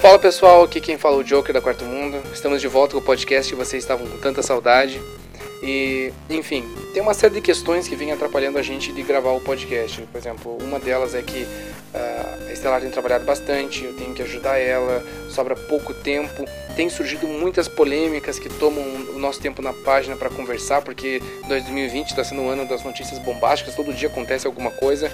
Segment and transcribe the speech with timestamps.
[0.00, 2.22] Fala pessoal, aqui quem fala é o Joker da Quarto Mundo.
[2.32, 4.98] Estamos de volta com o podcast que vocês estavam com tanta saudade.
[5.62, 9.40] E, enfim, tem uma série de questões que vêm atrapalhando a gente de gravar o
[9.42, 10.00] podcast.
[10.10, 14.22] Por exemplo, uma delas é que uh, a Estelar tem trabalhado bastante, eu tenho que
[14.22, 16.46] ajudar ela, sobra pouco tempo.
[16.74, 18.82] Tem surgido muitas polêmicas que tomam
[19.14, 23.18] o nosso tempo na página para conversar, porque 2020 está sendo o ano das notícias
[23.18, 25.12] bombásticas, todo dia acontece alguma coisa.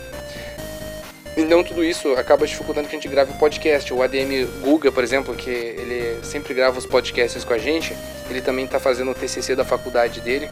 [1.37, 3.93] Então tudo isso acaba dificultando que a gente grave o podcast.
[3.93, 7.95] O ADM Guga, por exemplo, que ele sempre grava os podcasts com a gente,
[8.31, 10.49] ele também está fazendo o TCC da faculdade dele.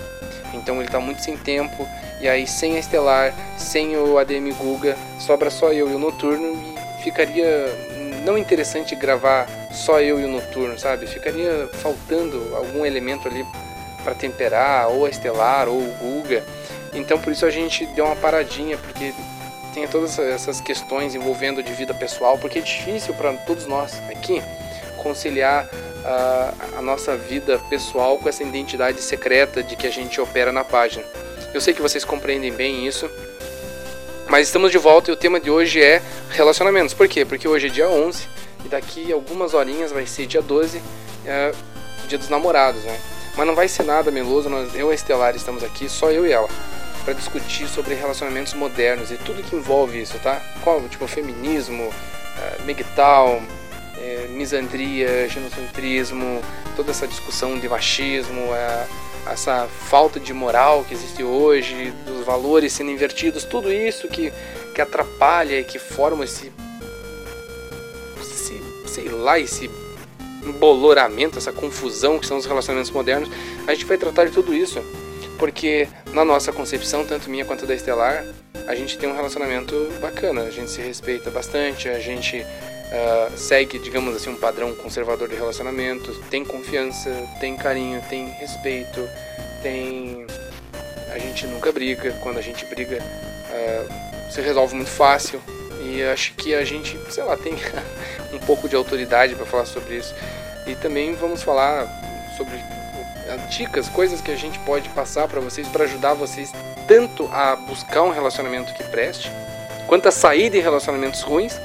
[0.52, 1.88] Então ele está muito sem tempo.
[2.20, 6.52] E aí sem a Estelar, sem o ADM Guga, sobra só eu e o Noturno
[6.52, 7.66] e ficaria
[8.24, 11.06] não interessante gravar só eu e o Noturno, sabe?
[11.06, 13.44] Ficaria faltando algum elemento ali
[14.02, 16.42] para temperar, ou a Estelar, ou o Guga.
[16.92, 19.12] Então por isso a gente deu uma paradinha, porque
[19.74, 24.40] tem todas essas questões envolvendo de vida pessoal, porque é difícil para todos nós aqui
[25.02, 30.52] conciliar uh, a nossa vida pessoal com essa identidade secreta de que a gente opera
[30.52, 31.04] na página.
[31.52, 33.10] Eu sei que vocês compreendem bem isso,
[34.28, 36.00] mas estamos de volta e o tema de hoje é
[36.30, 36.94] relacionamentos.
[36.94, 37.24] Por quê?
[37.24, 38.26] Porque hoje é dia 11
[38.64, 40.80] e daqui algumas horinhas vai ser dia 12,
[41.26, 41.52] é,
[42.06, 42.98] dia dos namorados, né?
[43.36, 46.24] Mas não vai ser nada meloso, nós, eu e a Estelar estamos aqui, só eu
[46.24, 46.48] e ela
[47.04, 50.40] para discutir sobre relacionamentos modernos e tudo que envolve isso, tá?
[50.62, 52.62] Qual, tipo, feminismo, uh,
[54.30, 56.42] misandria, genocentrismo,
[56.74, 62.72] toda essa discussão de machismo, uh, essa falta de moral que existe hoje, dos valores
[62.72, 64.32] sendo invertidos, tudo isso que,
[64.74, 66.50] que atrapalha e que forma esse,
[68.20, 69.70] esse sei lá, esse
[70.42, 73.30] emboloramento, essa confusão que são os relacionamentos modernos,
[73.66, 74.82] a gente vai tratar de tudo isso
[75.38, 78.24] porque na nossa concepção, tanto minha quanto da Estelar,
[78.66, 83.78] a gente tem um relacionamento bacana, a gente se respeita bastante, a gente uh, segue,
[83.78, 89.06] digamos assim, um padrão conservador de relacionamento, tem confiança, tem carinho, tem respeito,
[89.62, 90.26] tem.
[91.12, 95.40] A gente nunca briga, quando a gente briga uh, se resolve muito fácil
[95.80, 97.54] e acho que a gente, sei lá, tem
[98.32, 100.14] um pouco de autoridade para falar sobre isso.
[100.66, 101.86] E também vamos falar
[102.36, 102.58] sobre
[103.36, 106.52] dicas, coisas que a gente pode passar para vocês para ajudar vocês
[106.86, 109.30] tanto a buscar um relacionamento que preste,
[109.86, 111.58] quanto a sair de relacionamentos ruins,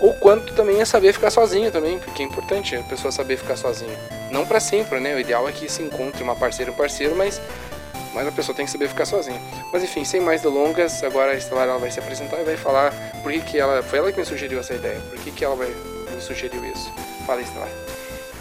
[0.00, 3.56] ou quanto também a saber ficar sozinho também, porque é importante a pessoa saber ficar
[3.56, 3.96] sozinha.
[4.30, 5.14] Não para sempre, né?
[5.14, 7.40] O ideal é que se encontre uma parceira, um parceiro, mas
[8.12, 9.40] mas a pessoa tem que saber ficar sozinha.
[9.72, 12.92] Mas enfim, sem mais delongas, agora a Estelar ela vai se apresentar e vai falar
[13.22, 13.82] por que, que ela.
[13.82, 16.92] Foi ela que me sugeriu essa ideia, por que, que ela vai, me sugeriu isso.
[17.26, 17.68] Fala, Estelar.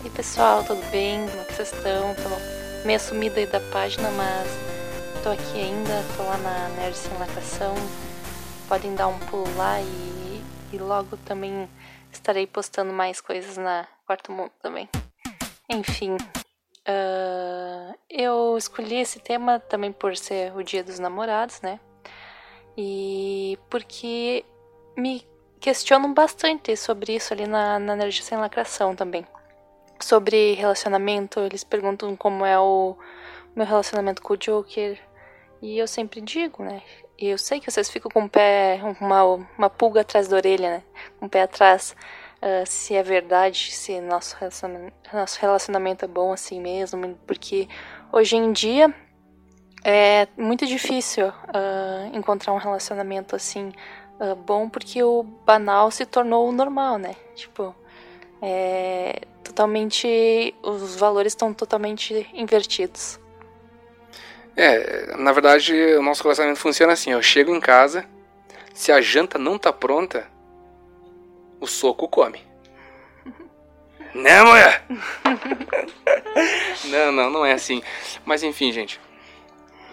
[0.04, 1.28] E pessoal, tudo bem?
[1.28, 2.16] Como é que vocês estão?
[2.16, 4.48] Tô meio sumida aí da página, mas
[5.22, 7.76] tô aqui ainda, tô lá na Nerd Sem Lacração.
[8.68, 11.70] Podem dar um pulo lá e, e logo também
[12.12, 14.88] estarei postando mais coisas na Quarto Mundo também.
[15.70, 21.80] Enfim, uh, eu escolhi esse tema também por ser o Dia dos Namorados, né?
[22.78, 24.46] E porque
[24.96, 25.28] me
[25.60, 29.26] questionam bastante sobre isso ali na, na Nerd Sem Lacração também
[30.06, 32.96] sobre relacionamento, eles perguntam como é o
[33.56, 35.00] meu relacionamento com o Joker.
[35.62, 36.82] E eu sempre digo, né?
[37.18, 39.24] E eu sei que vocês ficam com o pé, uma,
[39.58, 40.84] uma pulga atrás da orelha, né?
[41.20, 41.96] Com o pé atrás,
[42.42, 47.18] uh, se é verdade, se nosso relacionamento, nosso relacionamento é bom assim mesmo.
[47.28, 47.68] Porque
[48.12, 48.94] hoje em dia
[49.84, 53.74] é muito difícil uh, encontrar um relacionamento assim
[54.20, 57.16] uh, bom, porque o banal se tornou o normal, né?
[57.36, 57.76] Tipo,
[58.42, 60.54] é, totalmente.
[60.62, 63.20] Os valores estão totalmente invertidos.
[64.56, 68.06] É, na verdade, o nosso relacionamento funciona assim: eu chego em casa,
[68.74, 70.28] se a janta não tá pronta,
[71.60, 72.42] o soco come.
[74.14, 74.86] né, mulher?
[76.86, 77.82] não, não, não é assim.
[78.26, 79.00] Mas enfim, gente.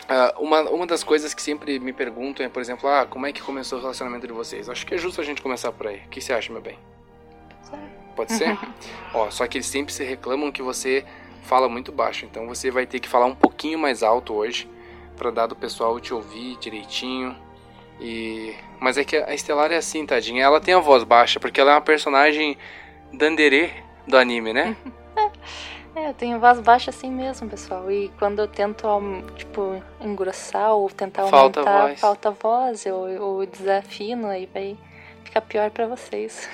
[0.07, 3.33] Uh, uma, uma das coisas que sempre me perguntam é, por exemplo, ah, como é
[3.33, 4.69] que começou o relacionamento de vocês?
[4.69, 6.03] Acho que é justo a gente começar por aí.
[6.07, 6.79] O que você acha, meu bem?
[8.17, 8.59] Pode ser?
[9.13, 11.05] Ó, só que eles sempre se reclamam que você
[11.43, 12.25] fala muito baixo.
[12.25, 14.69] Então você vai ter que falar um pouquinho mais alto hoje
[15.17, 17.37] para dar do pessoal te ouvir direitinho.
[18.01, 20.45] E mas é que a Estelar é assim, tadinha.
[20.45, 22.57] Ela tem a voz baixa porque ela é uma personagem
[23.13, 23.73] dandere
[24.07, 24.77] do anime, né?
[25.97, 27.91] É, eu tenho voz baixa assim mesmo, pessoal.
[27.91, 28.87] E quando eu tento,
[29.35, 34.77] tipo, engrossar ou tentar aumentar, falta voz, falta voz eu, eu desafino e vai
[35.27, 36.49] fica pior para vocês.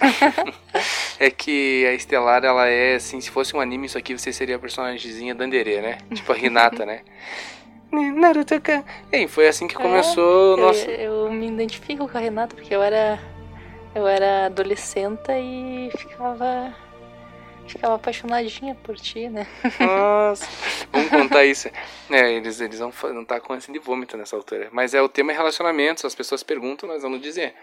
[1.20, 4.56] é que a Estelar, ela é assim, se fosse um anime, isso aqui você seria
[4.56, 5.98] a personagemzinha Dandere, né?
[6.12, 7.02] Tipo a Hinata, né?
[7.92, 8.54] Naruto
[9.12, 10.90] E foi assim que começou é, o nosso.
[10.90, 13.19] Eu, eu, me identifico com a Renata porque eu era.
[13.94, 16.75] Eu era adolescente e ficava
[17.66, 19.46] Ficava apaixonadinha por ti, né?
[19.78, 20.46] Nossa,
[20.92, 21.70] vamos contar isso.
[22.10, 24.68] É, eles, eles vão não tá com esse de vômito nessa altura.
[24.72, 27.54] Mas é o tema relacionamentos, as pessoas perguntam, nós vamos dizer.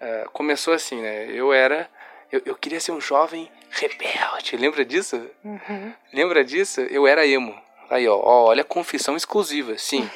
[0.00, 1.26] Uh, começou assim, né?
[1.30, 1.88] Eu era.
[2.30, 4.56] Eu, eu queria ser um jovem rebelde.
[4.56, 5.24] Lembra disso?
[5.44, 5.92] Uhum.
[6.12, 6.80] Lembra disso?
[6.82, 7.54] Eu era emo.
[7.90, 9.76] Aí, ó, ó, olha a confissão exclusiva.
[9.76, 10.08] Sim,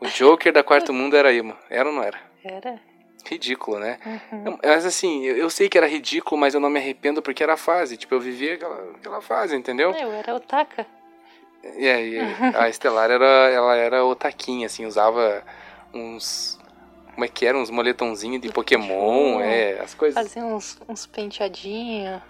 [0.00, 1.56] o Joker da Quarto Mundo era emo.
[1.68, 2.18] Era ou não era?
[2.44, 2.80] Era.
[3.26, 3.98] Ridículo, né?
[4.06, 4.58] Uhum.
[4.64, 7.54] Mas assim, eu, eu sei que era ridículo, mas eu não me arrependo porque era
[7.54, 7.96] a fase.
[7.96, 9.92] Tipo, eu vivia aquela, aquela fase, entendeu?
[9.92, 10.86] Eu era otaka.
[11.76, 12.18] E aí,
[12.56, 15.42] a Estelar era, ela era otaquinha, assim, usava
[15.92, 16.58] uns.
[17.18, 17.58] Como é que era?
[17.58, 20.14] Uns moletomzinhos de Pokémon, é, as coisas.
[20.14, 22.22] Fazia uns, uns penteadinhos.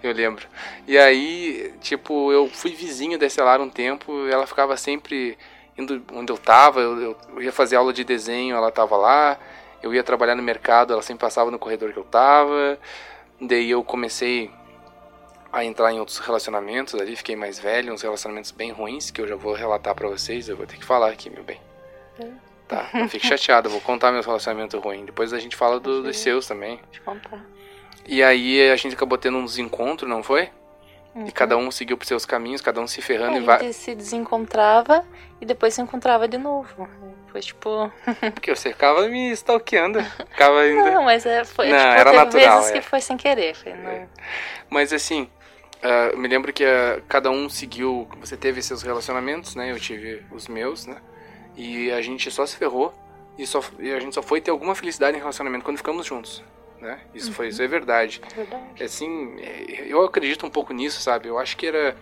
[0.00, 0.46] Eu lembro.
[0.86, 5.36] E aí, tipo, eu fui vizinho da Estelar um tempo, ela ficava sempre
[5.76, 9.36] indo onde eu tava, eu, eu ia fazer aula de desenho, ela tava lá,
[9.82, 12.78] eu ia trabalhar no mercado, ela sempre passava no corredor que eu tava.
[13.40, 14.48] Daí eu comecei
[15.52, 19.26] a entrar em outros relacionamentos ali, fiquei mais velho, uns relacionamentos bem ruins, que eu
[19.26, 21.60] já vou relatar para vocês, eu vou ter que falar aqui, meu bem.
[22.70, 25.04] Tá, não fique chateado, eu vou contar meus relacionamentos ruins.
[25.04, 26.80] Depois a gente fala do, dos seus também.
[26.92, 27.44] Te contar.
[28.06, 30.50] E aí a gente acabou tendo uns encontros, não foi?
[31.12, 31.26] Uhum.
[31.26, 33.58] E cada um seguiu por seus caminhos, cada um se ferrando a e vai.
[33.58, 35.04] gente se desencontrava
[35.40, 36.88] e depois se encontrava de novo.
[37.26, 37.92] Foi tipo.
[38.34, 40.00] Porque você ficava me stalkeando.
[40.30, 40.92] Ficava ainda.
[40.92, 41.70] Não, mas é, foi.
[41.70, 42.72] Não, tipo, era natural, vezes é.
[42.74, 43.56] que foi sem querer.
[43.56, 43.90] Foi, não...
[43.90, 44.06] É.
[44.68, 45.28] Mas assim,
[46.12, 48.08] eu me lembro que ah, cada um seguiu.
[48.20, 49.72] Você teve seus relacionamentos, né?
[49.72, 50.98] Eu tive os meus, né?
[51.56, 52.94] E a gente só se ferrou.
[53.38, 56.42] E, só, e a gente só foi ter alguma felicidade em relacionamento quando ficamos juntos.
[56.80, 56.98] Né?
[57.14, 58.20] Isso, foi, isso é verdade.
[58.34, 58.82] Verdade.
[58.82, 61.28] Assim, é, eu acredito um pouco nisso, sabe?
[61.28, 61.96] Eu acho que era,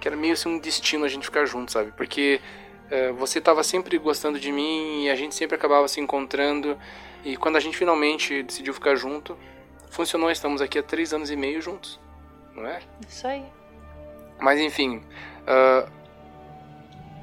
[0.00, 1.92] que era meio assim um destino a gente ficar junto, sabe?
[1.92, 2.40] Porque
[2.90, 6.78] é, você estava sempre gostando de mim e a gente sempre acabava se encontrando.
[7.24, 9.36] E quando a gente finalmente decidiu ficar junto,
[9.90, 10.30] funcionou.
[10.30, 11.98] Estamos aqui há três anos e meio juntos,
[12.54, 12.80] não é?
[13.06, 13.44] Isso aí.
[14.40, 15.02] Mas enfim,
[15.42, 15.90] uh,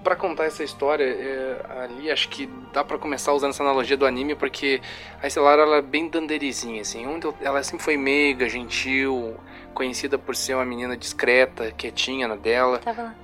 [0.05, 4.05] para contar essa história é, ali, acho que dá para começar usando essa analogia do
[4.05, 4.79] anime, porque
[5.19, 9.35] a Estelar ela é bem danderizinha, assim, onde ela sempre foi meiga, gentil,
[9.73, 12.77] conhecida por ser uma menina discreta, quietinha na dela.
[12.77, 13.15] Tava lá.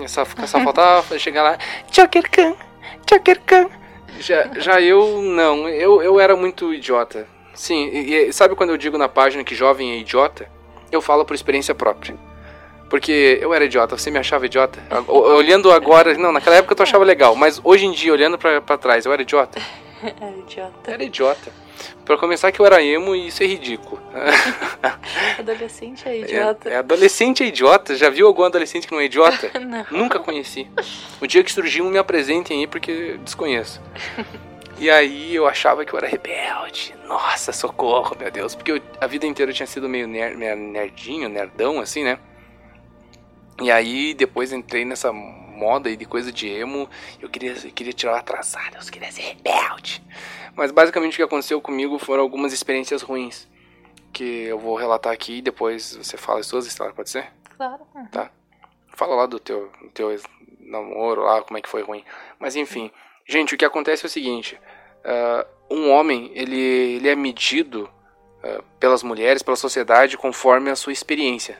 [0.00, 1.58] É Só, só faltava chegar lá,
[1.90, 2.54] Joker-kan,
[3.10, 3.68] Joker-kan.
[4.20, 7.26] Já, já eu, não, eu, eu era muito idiota.
[7.54, 10.48] Sim, e, e sabe quando eu digo na página que jovem é idiota?
[10.92, 12.16] Eu falo por experiência própria.
[12.92, 14.78] Porque eu era idiota, você me achava idiota?
[15.08, 18.76] Olhando agora, não, naquela época tu achava legal, mas hoje em dia, olhando pra, pra
[18.76, 19.58] trás, eu era idiota?
[20.02, 20.90] É idiota.
[20.90, 21.52] Eu era idiota.
[22.04, 24.02] Pra começar que eu era emo e isso é ridículo.
[25.38, 26.68] Adolescente é idiota.
[26.68, 27.94] É, é adolescente é idiota?
[27.96, 29.50] Já viu algum adolescente que não é idiota?
[29.60, 29.86] Não.
[29.92, 30.68] Nunca conheci.
[31.20, 33.80] O dia que surgiu, me apresentem aí porque desconheço.
[34.76, 36.92] E aí eu achava que eu era rebelde.
[37.06, 38.56] Nossa, socorro, meu Deus.
[38.56, 42.18] Porque eu- a vida inteira eu tinha sido meio, ner, meio nerdinho, nerdão, assim, né?
[43.60, 46.88] E aí depois entrei nessa moda aí de coisa de emo.
[47.20, 50.02] Eu queria, eu queria tirar o atrasado, eu queria ser rebelde.
[50.54, 53.48] Mas basicamente o que aconteceu comigo foram algumas experiências ruins.
[54.12, 57.32] Que eu vou relatar aqui e depois você fala as suas histórias, pode ser?
[57.56, 57.80] Claro.
[58.10, 58.30] Tá.
[58.88, 60.14] Fala lá do teu, teu
[60.60, 62.04] namoro lá, como é que foi ruim.
[62.38, 62.90] Mas enfim,
[63.26, 64.58] gente, o que acontece é o seguinte:
[65.04, 67.88] ah, um homem ele, ele é medido
[68.42, 71.58] ah, pelas mulheres, pela sociedade, conforme a sua experiência.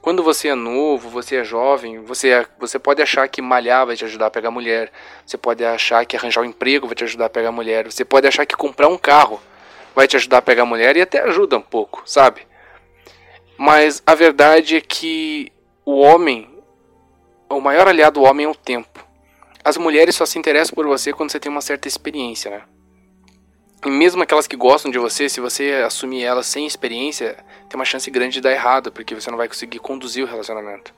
[0.00, 3.96] Quando você é novo, você é jovem, você, é- você pode achar que malhar vai
[3.96, 4.90] te ajudar a pegar mulher.
[5.26, 7.90] Você pode achar que arranjar um emprego vai te ajudar a pegar mulher.
[7.90, 9.40] Você pode achar que comprar um carro
[9.94, 12.46] vai te ajudar a pegar mulher e até ajuda um pouco, sabe?
[13.58, 15.52] Mas a verdade é que
[15.84, 16.48] o homem,
[17.50, 19.04] o maior aliado do homem é o tempo.
[19.62, 22.62] As mulheres só se interessam por você quando você tem uma certa experiência, né?
[23.86, 27.36] Mesmo aquelas que gostam de você, se você assumir elas sem experiência,
[27.68, 30.92] tem uma chance grande de dar errado, porque você não vai conseguir conduzir o relacionamento.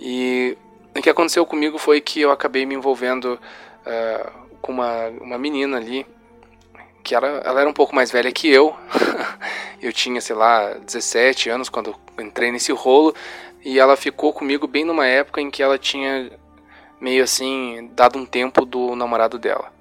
[0.00, 0.56] E
[0.96, 3.38] o que aconteceu comigo foi que eu acabei me envolvendo
[3.86, 6.04] ah, com uma, uma menina ali,
[7.04, 8.76] que era, ela era um pouco mais velha que eu.
[9.80, 13.14] eu tinha, sei lá, 17 anos quando entrei nesse rolo,
[13.64, 16.32] e ela ficou comigo bem numa época em que ela tinha
[17.00, 19.72] meio assim dado um tempo do namorado dela.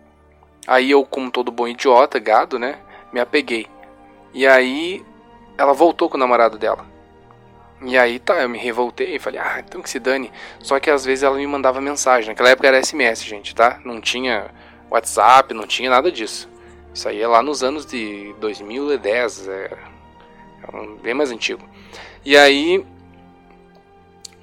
[0.67, 2.79] Aí eu, como todo bom idiota, gado, né,
[3.11, 3.67] me apeguei.
[4.33, 5.03] E aí
[5.57, 6.85] ela voltou com o namorado dela.
[7.83, 10.31] E aí tá, eu me revoltei e falei, ah, então que se dane.
[10.59, 12.29] Só que às vezes ela me mandava mensagem.
[12.29, 13.79] Naquela época era SMS, gente, tá?
[13.83, 14.51] Não tinha
[14.89, 16.47] WhatsApp, não tinha nada disso.
[16.93, 19.77] Isso aí é lá nos anos de 2010, é,
[20.63, 21.67] é bem mais antigo.
[22.23, 22.85] E aí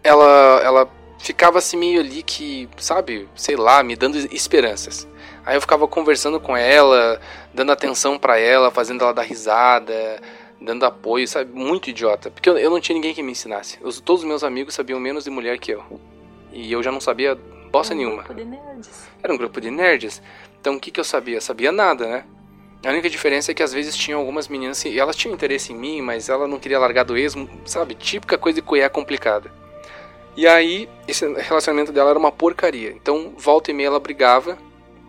[0.02, 5.06] ela, ela ficava assim meio ali que, sabe, sei lá, me dando esperanças.
[5.48, 7.18] Aí eu ficava conversando com ela,
[7.54, 10.20] dando atenção pra ela, fazendo ela dar risada,
[10.60, 11.50] dando apoio, sabe?
[11.58, 12.30] Muito idiota.
[12.30, 13.78] Porque eu, eu não tinha ninguém que me ensinasse.
[13.80, 15.82] Os, todos os meus amigos sabiam menos de mulher que eu.
[16.52, 17.34] E eu já não sabia
[17.72, 18.24] bosta um nenhuma.
[18.24, 19.08] grupo de nerds.
[19.22, 20.20] Era um grupo de nerds.
[20.60, 21.40] Então o que, que eu sabia?
[21.40, 22.24] Sabia nada, né?
[22.84, 25.76] A única diferença é que às vezes tinham algumas meninas e elas tinham interesse em
[25.76, 27.94] mim, mas ela não queria largar do ex, sabe?
[27.94, 29.50] Típica coisa de cuiar complicada.
[30.36, 32.90] E aí, esse relacionamento dela era uma porcaria.
[32.90, 34.58] Então, volta e meia ela brigava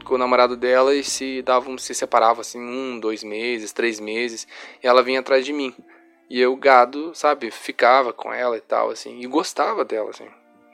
[0.10, 4.48] com o namorado dela e se davam, se separavam assim, um, dois meses, três meses,
[4.84, 5.74] e ela vinha atrás de mim.
[6.30, 10.28] E eu, gado, sabe, ficava com ela e tal, assim, e gostava dela, assim.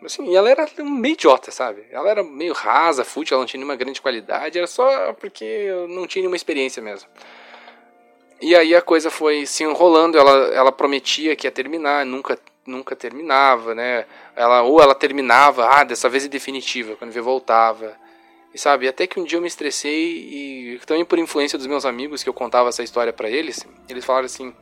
[0.04, 1.86] Assim, e ela era meio idiota, sabe?
[1.92, 5.88] Ela era meio rasa, fútil, ela não tinha nenhuma grande qualidade, era só porque eu
[5.88, 7.10] não tinha nenhuma experiência mesmo.
[8.42, 12.96] E aí a coisa foi se enrolando, ela, ela prometia que ia terminar, nunca nunca
[12.96, 14.06] terminava, né?
[14.36, 17.96] Ela ou ela terminava, ah, dessa vez é definitiva, quando vê voltava.
[18.56, 21.84] E sabe, até que um dia eu me estressei e também por influência dos meus
[21.84, 24.56] amigos que eu contava essa história para eles, eles falaram assim: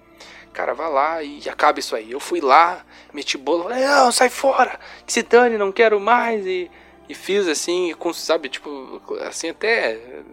[0.51, 2.11] "Cara, vá lá e acaba isso aí".
[2.11, 2.83] Eu fui lá,
[3.13, 4.79] meti bolo, falei: "Não, sai fora.
[5.05, 6.43] Que se dane, não quero mais".
[6.43, 6.71] E,
[7.07, 10.23] e fiz assim, com, sabe, tipo, assim até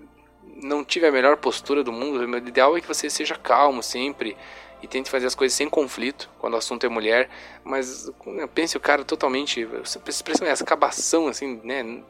[0.62, 2.20] não tive a melhor postura do mundo.
[2.20, 4.38] O ideal é que você seja calmo sempre
[4.82, 7.28] e tente fazer as coisas sem conflito quando o assunto é mulher,
[7.62, 9.66] mas eu pense o cara totalmente,
[10.06, 12.02] expressão é essa cabação assim, né?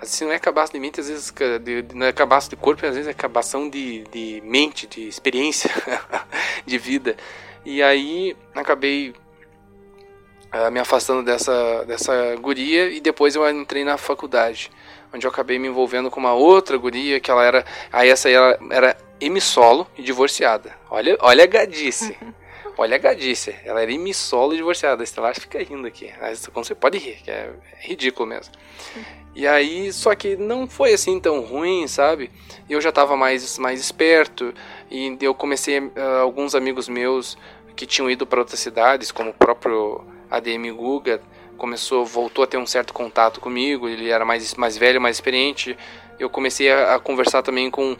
[0.00, 1.32] Assim, não é cabaço de mente, às vezes
[1.62, 5.70] de, não é cabaço de corpo, às vezes é cabação de, de mente, de experiência,
[6.64, 7.16] de vida.
[7.64, 9.12] E aí acabei
[10.54, 14.70] uh, me afastando dessa, dessa guria e depois eu entrei na faculdade,
[15.12, 18.34] onde eu acabei me envolvendo com uma outra guria que ela era, aí essa aí
[18.34, 20.74] ela era emissolo e divorciada.
[20.90, 22.16] Olha, olha a gadice.
[22.80, 23.56] Olha a gadice.
[23.64, 25.02] Ela era emissolo e divorciada.
[25.02, 26.12] A Estelar fica rindo aqui.
[26.54, 28.54] Você pode rir, que é ridículo mesmo.
[29.34, 32.30] E aí, só que não foi assim tão ruim, sabe?
[32.70, 34.54] Eu já estava mais, mais esperto
[34.90, 37.36] e eu comecei, uh, alguns amigos meus
[37.76, 41.20] que tinham ido para outras cidades, como o próprio ADM Guga,
[41.56, 45.76] começou, voltou a ter um certo contato comigo, ele era mais, mais velho, mais experiente.
[46.18, 47.96] Eu comecei a, a conversar também com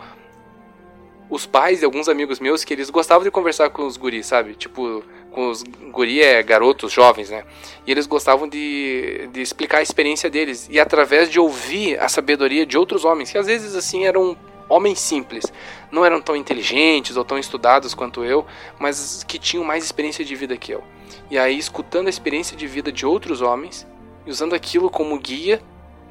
[1.31, 4.55] os pais de alguns amigos meus que eles gostavam de conversar com os guris, sabe?
[4.55, 7.45] Tipo, com os guri é garotos, jovens, né?
[7.87, 12.65] E eles gostavam de, de explicar a experiência deles e através de ouvir a sabedoria
[12.65, 14.37] de outros homens, que às vezes assim eram
[14.69, 15.45] homens simples,
[15.91, 18.47] não eram tão inteligentes ou tão estudados quanto eu,
[18.79, 20.83] mas que tinham mais experiência de vida que eu.
[21.31, 23.87] E aí, escutando a experiência de vida de outros homens
[24.27, 25.63] e usando aquilo como guia,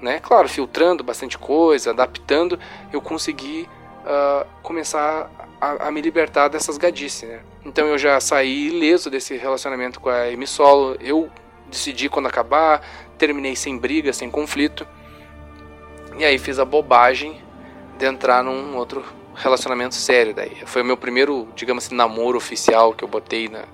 [0.02, 0.20] né?
[0.20, 2.60] Claro, filtrando bastante coisa, adaptando,
[2.92, 3.68] eu consegui
[4.08, 7.42] uh, começar a, a, me libertar dessas gadices, né?
[7.66, 11.30] Então eu já saí ileso desse relacionamento com a Amy Solo, eu
[11.68, 12.82] decidi quando acabar,
[13.18, 14.88] terminei sem briga, sem conflito,
[16.18, 17.42] e aí fiz a bobagem
[17.98, 19.04] de entrar num outro
[19.36, 20.56] relacionamento sério daí.
[20.66, 23.66] Foi o meu primeiro, digamos assim, namoro oficial que eu botei na,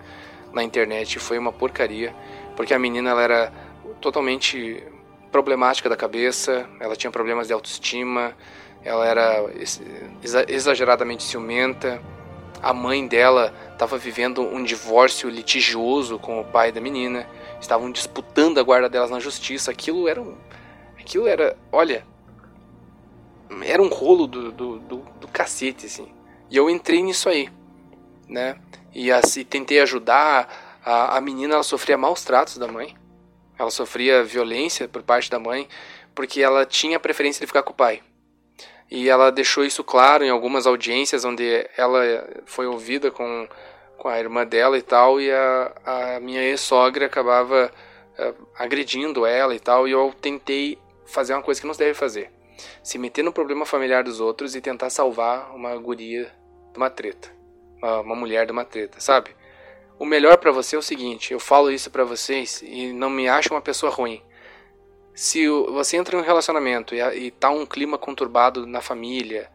[0.52, 2.13] na internet, foi uma porcaria,
[2.56, 3.54] porque a menina ela era
[4.02, 4.84] totalmente
[5.32, 8.36] problemática da cabeça, ela tinha problemas de autoestima,
[8.84, 9.46] ela era
[10.48, 12.02] exageradamente ciumenta.
[12.62, 17.28] A mãe dela estava vivendo um divórcio litigioso com o pai da menina.
[17.62, 19.72] Estavam disputando a guarda delas na justiça.
[19.72, 20.36] Aquilo era um,
[21.00, 22.06] aquilo era, olha,
[23.63, 26.12] era um rolo do, do, do, do cacete, assim.
[26.50, 27.50] E eu entrei nisso aí,
[28.28, 28.58] né?
[28.94, 30.72] E assim, tentei ajudar.
[30.86, 32.96] A, a menina, ela sofria maus tratos da mãe.
[33.58, 35.68] Ela sofria violência por parte da mãe,
[36.13, 38.02] porque ela tinha a preferência de ficar com o pai
[38.94, 43.48] e ela deixou isso claro em algumas audiências onde ela foi ouvida com,
[43.98, 47.72] com a irmã dela e tal, e a, a minha ex-sogra acabava
[48.20, 51.96] uh, agredindo ela e tal, e eu tentei fazer uma coisa que não se deve
[51.96, 52.32] fazer.
[52.84, 56.32] Se meter no problema familiar dos outros e tentar salvar uma guria
[56.72, 57.32] de uma treta.
[57.80, 59.32] Uma, uma mulher de uma treta, sabe?
[59.98, 63.28] O melhor para você é o seguinte, eu falo isso para vocês e não me
[63.28, 64.22] acho uma pessoa ruim
[65.15, 69.50] se você entra em um relacionamento e, e tá um clima conturbado na família,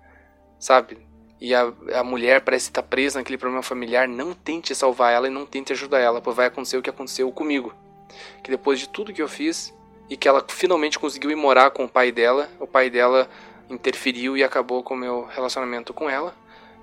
[0.58, 0.98] sabe?
[1.40, 5.30] E a, a mulher parece estar presa naquele problema familiar, não tente salvar ela e
[5.30, 7.72] não tente ajudar ela, porque vai acontecer o que aconteceu comigo.
[8.42, 9.72] Que depois de tudo que eu fiz
[10.10, 13.28] e que ela finalmente conseguiu ir morar com o pai dela, o pai dela
[13.70, 16.34] interferiu e acabou com o meu relacionamento com ela.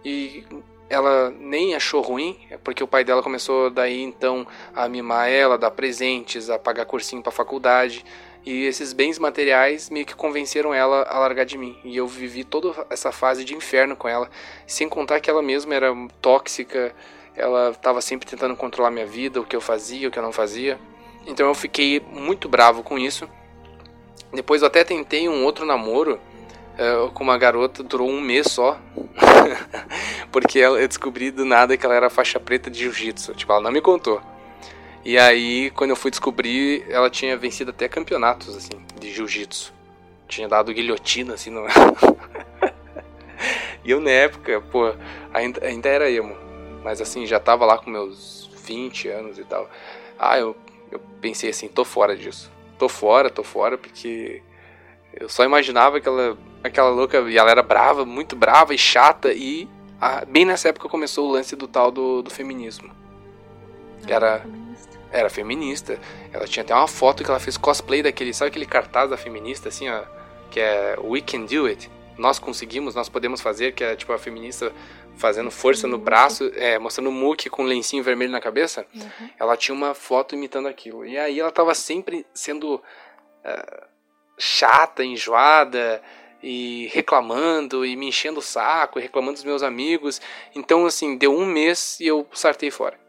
[0.04, 0.46] E
[0.90, 5.72] ela nem achou ruim, porque o pai dela começou daí então a mimar ela, dar
[5.72, 8.06] presentes, a pagar cursinho para faculdade.
[8.46, 11.76] E esses bens materiais meio que convenceram ela a largar de mim.
[11.84, 14.30] E eu vivi toda essa fase de inferno com ela,
[14.68, 16.94] sem contar que ela mesma era tóxica,
[17.36, 20.32] ela estava sempre tentando controlar minha vida, o que eu fazia, o que eu não
[20.32, 20.80] fazia.
[21.26, 23.28] Então eu fiquei muito bravo com isso.
[24.32, 26.20] Depois eu até tentei um outro namoro,
[26.76, 28.80] uh, com uma garota, durou um mês só.
[30.32, 33.34] Porque ela, eu descobri do nada que ela era faixa preta de jiu-jitsu.
[33.34, 34.22] Tipo, ela não me contou.
[35.06, 39.72] E aí, quando eu fui descobrir, ela tinha vencido até campeonatos, assim, de jiu-jitsu.
[40.28, 41.64] Tinha dado guilhotina, assim, no...
[43.86, 44.96] e eu, na época, pô,
[45.32, 46.36] ainda, ainda era emo.
[46.84, 49.70] Mas, assim, já tava lá com meus 20 anos e tal.
[50.18, 50.56] Ah, eu,
[50.92, 52.52] eu pensei assim, tô fora disso.
[52.80, 54.42] Tô fora, tô fora, porque
[55.14, 59.70] eu só imaginava aquela, aquela louca, e ela era brava, muito brava e chata, e
[60.02, 62.90] ah, bem nessa época começou o lance do tal do, do feminismo.
[64.08, 64.44] Era,
[65.16, 65.98] era feminista.
[66.32, 69.70] Ela tinha até uma foto que ela fez cosplay daquele, sabe aquele cartaz da feminista,
[69.70, 70.04] assim, ó,
[70.52, 71.90] que é We Can Do It.
[72.18, 74.72] Nós conseguimos, nós podemos fazer, que é tipo a feminista
[75.18, 78.86] fazendo força no braço, é, mostrando o muque com um lencinho vermelho na cabeça.
[78.94, 79.30] Uhum.
[79.40, 81.06] Ela tinha uma foto imitando aquilo.
[81.06, 83.86] E aí ela tava sempre sendo uh,
[84.38, 86.02] chata, enjoada
[86.44, 90.22] e reclamando e me enchendo o saco e reclamando dos meus amigos.
[90.54, 93.05] Então, assim, deu um mês e eu sartei fora.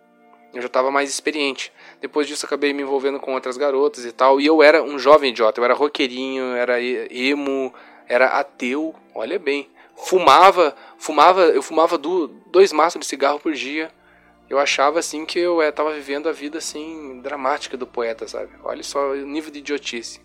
[0.54, 1.72] Eu já estava mais experiente.
[2.00, 4.40] Depois disso, acabei me envolvendo com outras garotas e tal.
[4.40, 5.60] E eu era um jovem idiota.
[5.60, 7.72] Eu era roqueirinho, era emo,
[8.08, 8.94] era ateu.
[9.14, 9.68] Olha bem.
[9.96, 13.90] Fumava, fumava, eu fumava do, dois maços de cigarro por dia.
[14.48, 18.50] Eu achava assim que eu estava eh, vivendo a vida assim dramática do poeta, sabe?
[18.62, 20.20] Olha só o nível de idiotice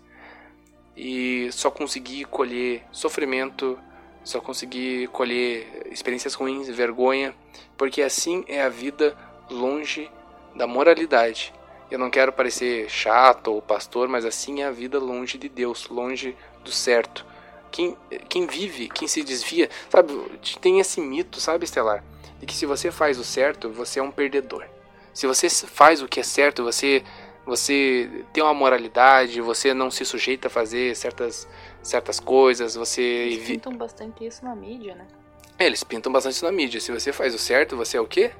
[0.96, 3.78] e só consegui colher sofrimento,
[4.22, 7.34] só consegui colher experiências ruins, vergonha,
[7.76, 9.16] porque assim é a vida
[9.52, 10.10] longe
[10.54, 11.52] da moralidade.
[11.90, 15.88] Eu não quero parecer chato ou pastor, mas assim é a vida longe de Deus,
[15.88, 17.26] longe do certo.
[17.70, 17.96] Quem,
[18.28, 20.12] quem vive, quem se desvia, sabe,
[20.60, 22.04] tem esse mito, sabe, Estelar,
[22.38, 24.66] de que se você faz o certo, você é um perdedor.
[25.12, 27.02] Se você faz o que é certo, você
[27.44, 31.48] você tem uma moralidade, você não se sujeita a fazer certas,
[31.82, 33.02] certas coisas, você...
[33.02, 35.06] Eles pintam bastante isso na mídia, né?
[35.58, 36.80] É, eles pintam bastante isso na mídia.
[36.80, 38.30] Se você faz o certo, você é o quê?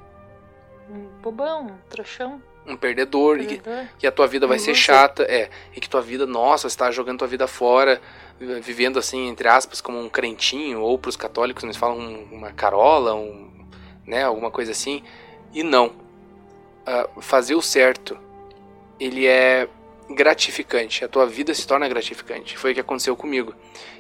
[0.93, 2.43] Um bobão, um trouxão.
[2.67, 3.85] Um perdedor, um perdedor.
[3.85, 6.77] E, que, a tua vida vai ser chata, é, e que tua vida, nossa, você
[6.77, 8.01] tá jogando tua vida fora,
[8.39, 11.99] vivendo assim, entre aspas, como um crentinho, ou pros católicos eles falam
[12.31, 13.51] uma carola, um,
[14.07, 15.03] né, alguma coisa assim,
[15.53, 15.93] e não.
[16.87, 18.19] Uh, fazer o certo
[18.99, 19.69] ele é
[20.11, 22.57] gratificante, a tua vida se torna gratificante.
[22.57, 23.55] Foi o que aconteceu comigo.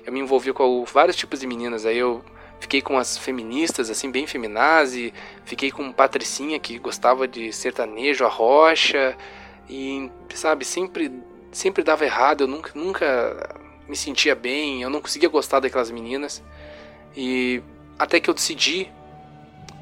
[0.04, 2.24] Eu me envolvi com vários tipos de meninas, aí eu
[2.62, 5.12] fiquei com as feministas, assim, bem feminazi,
[5.44, 9.16] fiquei com Patricinha, que gostava de sertanejo, a rocha,
[9.68, 11.12] e, sabe, sempre,
[11.50, 13.56] sempre dava errado, eu nunca, nunca
[13.88, 16.40] me sentia bem, eu não conseguia gostar daquelas meninas,
[17.16, 17.60] e
[17.98, 18.88] até que eu decidi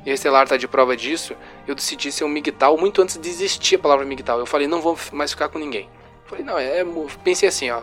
[0.06, 1.36] e a Estelar tá de prova disso,
[1.68, 4.38] eu decidi ser um migtal muito antes de existir a palavra migtal.
[4.38, 5.90] Eu falei, não vou mais ficar com ninguém.
[6.24, 6.82] falei, não, é,
[7.22, 7.82] pensei assim, ó,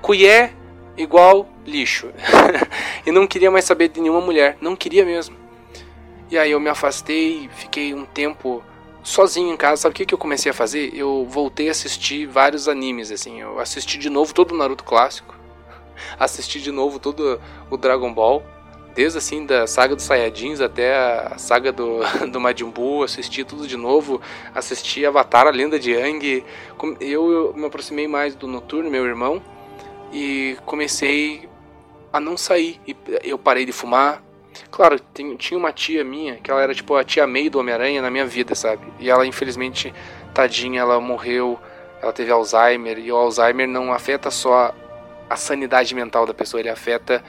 [0.00, 0.54] cuié
[0.96, 2.08] igual lixo.
[3.06, 5.36] e não queria mais saber de nenhuma mulher, não queria mesmo.
[6.30, 8.62] E aí eu me afastei, fiquei um tempo
[9.02, 9.82] sozinho em casa.
[9.82, 10.92] Sabe o que, que eu comecei a fazer?
[10.94, 13.40] Eu voltei a assistir vários animes, assim.
[13.40, 15.36] Eu assisti de novo todo o Naruto clássico.
[16.18, 18.42] Assisti de novo todo o Dragon Ball
[18.96, 22.00] desde assim da saga dos Saiyajins até a saga do,
[22.32, 24.22] do Majin Buu, assisti tudo de novo,
[24.54, 26.44] assisti Avatar, a Lenda de Yang.
[26.98, 29.42] Eu, eu me aproximei mais do Noturno, meu irmão,
[30.12, 31.48] e comecei
[32.12, 32.80] a não sair.
[33.22, 34.22] Eu parei de fumar.
[34.70, 38.00] Claro, tem, tinha uma tia minha, que ela era tipo a tia May do Homem-Aranha
[38.00, 38.86] na minha vida, sabe?
[38.98, 39.92] E ela, infelizmente,
[40.32, 41.58] tadinha, ela morreu,
[42.00, 44.74] ela teve Alzheimer, e o Alzheimer não afeta só
[45.28, 47.22] a sanidade mental da pessoa, ele afeta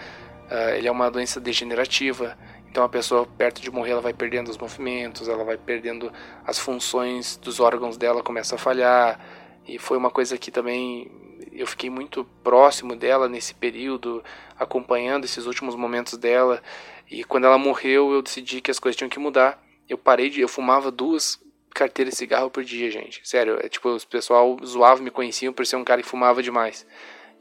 [0.47, 2.37] Uh, ele é uma doença degenerativa,
[2.69, 6.11] então a pessoa perto de morrer ela vai perdendo os movimentos, ela vai perdendo
[6.45, 9.19] as funções dos órgãos dela, começa a falhar.
[9.67, 11.12] E foi uma coisa que também
[11.51, 14.23] eu fiquei muito próximo dela nesse período,
[14.58, 16.62] acompanhando esses últimos momentos dela.
[17.10, 19.62] E quando ela morreu, eu decidi que as coisas tinham que mudar.
[19.89, 21.39] Eu parei de eu fumava duas
[21.73, 23.21] carteiras de cigarro por dia, gente.
[23.23, 26.86] Sério, é tipo, o pessoal zoava, me conheciam por ser um cara que fumava demais.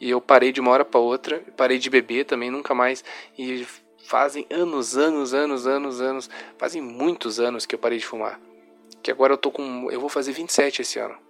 [0.00, 3.02] E eu parei de uma hora para outra, parei de beber também, nunca mais.
[3.38, 3.66] E
[4.04, 8.40] fazem anos, anos, anos, anos, anos, fazem muitos anos que eu parei de fumar.
[9.02, 11.25] Que agora eu tô com, eu vou fazer 27 esse ano.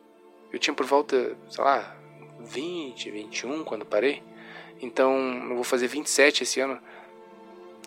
[0.52, 1.96] Eu tinha por volta, sei lá,
[2.40, 4.22] 20, 21 quando parei.
[4.80, 6.78] Então, eu vou fazer 27 esse ano.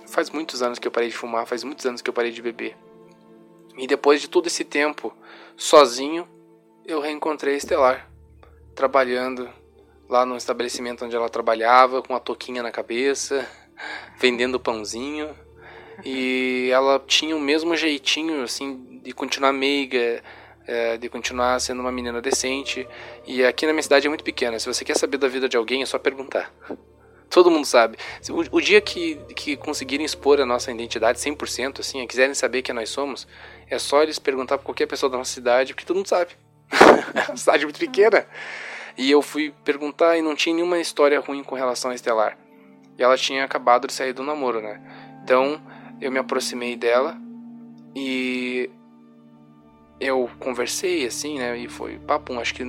[0.07, 2.41] Faz muitos anos que eu parei de fumar, faz muitos anos que eu parei de
[2.41, 2.75] beber.
[3.77, 5.13] E depois de todo esse tempo
[5.55, 6.27] sozinho,
[6.85, 8.09] eu reencontrei a Estelar,
[8.75, 9.49] trabalhando
[10.09, 13.47] lá no estabelecimento onde ela trabalhava, com a toquinha na cabeça,
[14.17, 15.35] vendendo pãozinho.
[16.03, 20.23] E ela tinha o mesmo jeitinho, assim, de continuar meiga,
[20.67, 22.87] é, de continuar sendo uma menina decente.
[23.25, 24.59] E aqui na minha cidade é muito pequena.
[24.59, 26.53] Se você quer saber da vida de alguém, é só perguntar.
[27.29, 27.97] Todo mundo sabe.
[28.29, 32.73] O, o, dia que, que conseguirem expor a nossa identidade 100%, assim, quiserem saber quem
[32.73, 33.27] nós somos,
[33.69, 36.31] é só eles perguntar pra qualquer pessoa da nossa cidade, porque todo mundo sabe.
[37.13, 38.25] é uma cidade muito pequena.
[38.97, 42.37] E eu fui perguntar e não tinha nenhuma história ruim com relação a Estelar.
[42.97, 44.81] E ela tinha acabado de sair do namoro, né?
[45.23, 45.61] Então,
[46.01, 47.15] eu me aproximei dela
[47.95, 48.69] e
[49.99, 51.57] eu conversei assim, né?
[51.57, 52.63] E foi papo, acho que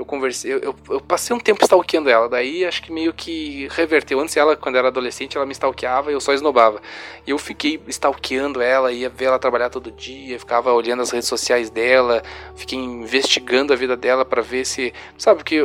[0.00, 4.18] eu conversei, eu, eu, passei um tempo stalkeando ela, daí acho que meio que reverteu.
[4.18, 6.80] Antes ela, quando era adolescente, ela me stalkeava e eu só esnobava.
[7.26, 11.28] E eu fiquei stalkeando ela, ia ver ela trabalhar todo dia, ficava olhando as redes
[11.28, 12.22] sociais dela,
[12.56, 14.94] fiquei investigando a vida dela para ver se.
[15.18, 15.60] Sabe, porque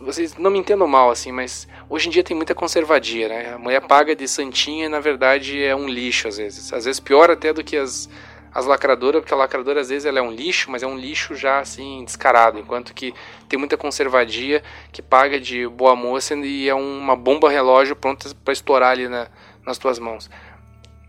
[0.00, 3.52] vocês não me entendam mal assim, mas hoje em dia tem muita conservadia, né?
[3.54, 6.72] A mulher paga de santinha e na verdade é um lixo às vezes.
[6.72, 8.08] Às vezes pior até do que as
[8.52, 11.34] as lacradoras, porque a lacradora às vezes ela é um lixo, mas é um lixo
[11.34, 13.14] já assim descarado, enquanto que
[13.48, 18.52] tem muita conservadia que paga de boa moça e é uma bomba relógio pronta para
[18.52, 19.28] estourar ali na,
[19.64, 20.30] nas tuas mãos.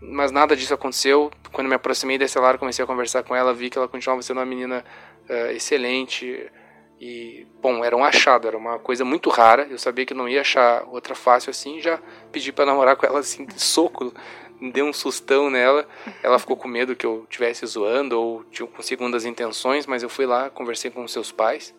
[0.00, 1.30] Mas nada disso aconteceu.
[1.52, 4.38] Quando me aproximei da Estelar, comecei a conversar com ela, vi que ela continuava sendo
[4.38, 4.84] uma menina
[5.28, 6.50] uh, excelente.
[6.98, 9.66] E, bom, era um achado, era uma coisa muito rara.
[9.70, 11.80] Eu sabia que não ia achar outra fácil assim.
[11.80, 11.98] Já
[12.32, 14.12] pedi para namorar com ela assim, de soco
[14.60, 15.86] deu um sustão nela.
[16.22, 18.44] Ela ficou com medo que eu estivesse zoando ou
[18.74, 21.74] com segundas intenções, mas eu fui lá, conversei com seus pais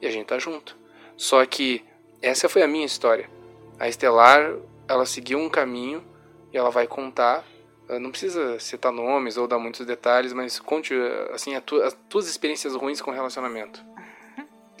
[0.00, 0.76] e a gente tá junto.
[1.16, 1.84] Só que
[2.20, 3.30] essa foi a minha história.
[3.78, 4.54] A Estelar,
[4.88, 6.04] ela seguiu um caminho
[6.52, 7.44] e ela vai contar.
[7.88, 10.94] Não precisa citar nomes ou dar muitos detalhes, mas conte
[11.32, 13.84] assim as tuas experiências ruins com relacionamento.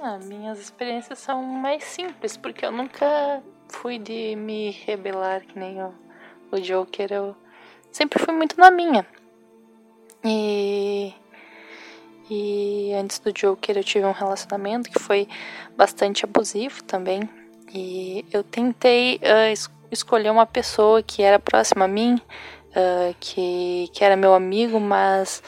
[0.00, 5.78] Ah, minhas experiências são mais simples, porque eu nunca fui de me rebelar que nem
[5.78, 5.92] eu
[6.50, 7.36] o Joker, eu
[7.90, 9.06] sempre fui muito na minha.
[10.24, 11.14] E
[12.30, 15.26] e antes do Joker eu tive um relacionamento que foi
[15.76, 17.28] bastante abusivo também.
[17.74, 22.14] E eu tentei uh, es escolher uma pessoa que era próxima a mim,
[22.70, 25.42] uh, que, que era meu amigo, mas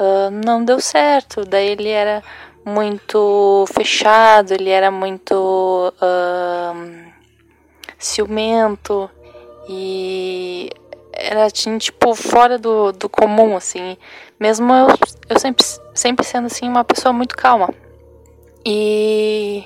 [0.00, 1.44] uh, não deu certo.
[1.44, 2.22] Daí ele era
[2.64, 5.94] muito fechado, ele era muito
[7.96, 9.08] ciumento.
[9.68, 10.70] E
[11.12, 13.96] era assim, tipo, fora do, do comum, assim.
[14.38, 14.88] Mesmo eu,
[15.28, 17.68] eu sempre, sempre sendo, assim, uma pessoa muito calma.
[18.64, 19.64] E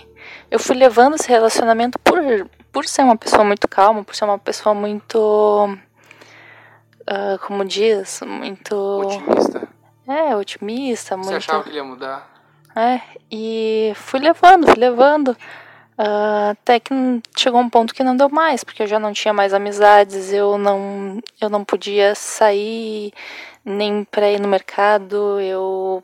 [0.51, 2.19] eu fui levando esse relacionamento por,
[2.71, 5.79] por ser uma pessoa muito calma, por ser uma pessoa muito.
[7.03, 8.21] Uh, como diz?
[8.23, 8.75] Muito.
[8.77, 9.69] Otimista.
[10.07, 11.17] É, otimista.
[11.17, 11.31] Muito...
[11.31, 12.31] Você achava que ele ia mudar?
[12.77, 15.37] É, e fui levando, fui levando.
[16.01, 16.95] Uh, até que
[17.37, 20.57] chegou um ponto que não deu mais, porque eu já não tinha mais amizades, eu
[20.57, 23.13] não, eu não podia sair
[23.63, 26.03] nem para ir no mercado, eu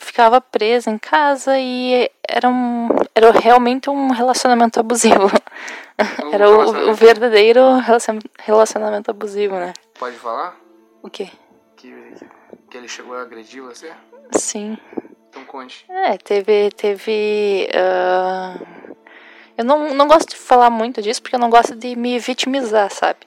[0.00, 5.30] ficava presa em casa e era, um, era realmente um relacionamento abusivo.
[6.32, 7.62] era o, o, verdadeiro
[8.40, 9.72] relacionamento abusivo, né?
[10.00, 10.56] Pode falar?
[11.00, 11.30] O quê?
[11.76, 11.94] Que,
[12.68, 13.92] que ele chegou a agredir você?
[14.32, 14.76] Sim.
[15.28, 15.86] Então conte.
[15.88, 16.70] É, teve.
[16.72, 18.81] teve uh
[19.62, 22.90] eu não, não gosto de falar muito disso porque eu não gosto de me vitimizar,
[22.90, 23.20] sabe?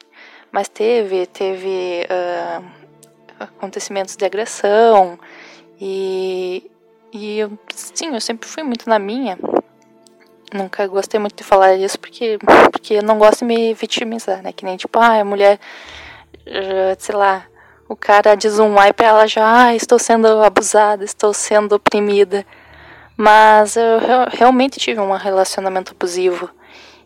[0.51, 2.65] Mas teve, teve uh,
[3.39, 5.17] acontecimentos de agressão
[5.79, 6.69] e,
[7.11, 9.37] e eu, sim, eu sempre fui muito na minha.
[10.53, 12.37] Nunca gostei muito de falar isso porque,
[12.71, 14.51] porque eu não gosto de me vitimizar, né?
[14.51, 15.57] Que nem tipo, ah, a mulher,
[16.47, 17.45] uh, sei lá,
[17.87, 22.45] o cara diz um ai pra ela já, ah, estou sendo abusada, estou sendo oprimida.
[23.17, 23.99] Mas eu
[24.31, 26.49] realmente tive um relacionamento abusivo.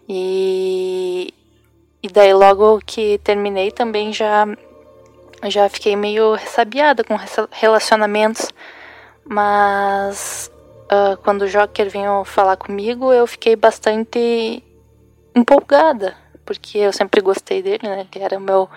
[0.08, 1.32] E,
[2.02, 4.46] e daí logo que terminei também já,
[5.46, 7.16] já fiquei meio ressabiada com
[7.52, 8.50] relacionamentos.
[9.24, 10.52] Mas
[10.86, 14.64] uh, quando o Joker veio falar comigo, eu fiquei bastante
[15.36, 16.16] empolgada.
[16.44, 18.08] Porque eu sempre gostei dele, né?
[18.16, 18.68] Ele era o meu,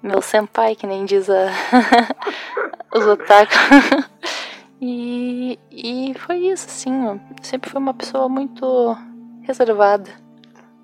[0.00, 1.48] meu senpai, que nem diz a,
[2.94, 3.52] os otaku.
[4.80, 7.20] E, e foi isso, assim.
[7.42, 8.96] Sempre foi uma pessoa muito
[9.42, 10.10] reservada.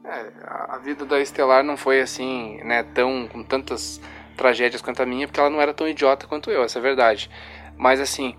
[0.04, 0.32] É,
[0.68, 4.00] a vida da Estelar não foi assim, né, tão com tantas
[4.36, 6.82] tragédias quanto a minha, porque ela não era tão idiota quanto eu, essa é a
[6.82, 7.30] verdade.
[7.76, 8.36] Mas assim,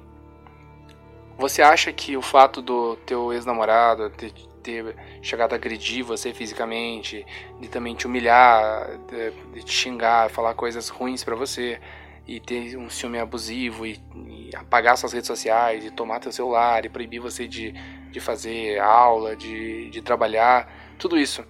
[1.38, 7.26] você acha que o fato do teu ex-namorado ter, ter, chegado a agredir você fisicamente,
[7.60, 11.80] de também te humilhar, de, de te xingar, falar coisas ruins para você,
[12.28, 16.86] e ter um ciúme abusivo e, e, apagar suas redes sociais e tomar teu celular
[16.86, 17.72] e proibir você de,
[18.12, 21.46] de fazer aula, de, de trabalhar, tudo isso.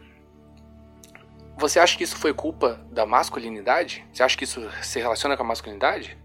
[1.58, 4.06] Você acha que isso foi culpa da masculinidade?
[4.12, 6.18] Você acha que isso se relaciona com a masculinidade?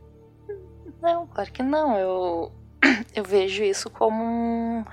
[1.01, 1.97] Não, claro que não.
[1.97, 2.53] Eu,
[3.15, 4.85] eu vejo isso como um,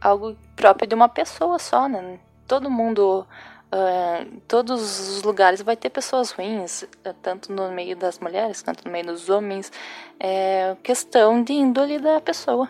[0.00, 2.18] algo próprio de uma pessoa só, né?
[2.46, 3.26] Todo mundo
[3.74, 6.84] Uh, todos os lugares vai ter pessoas ruins,
[7.20, 9.72] tanto no meio das mulheres quanto no meio dos homens.
[10.20, 12.68] É questão de índole da pessoa.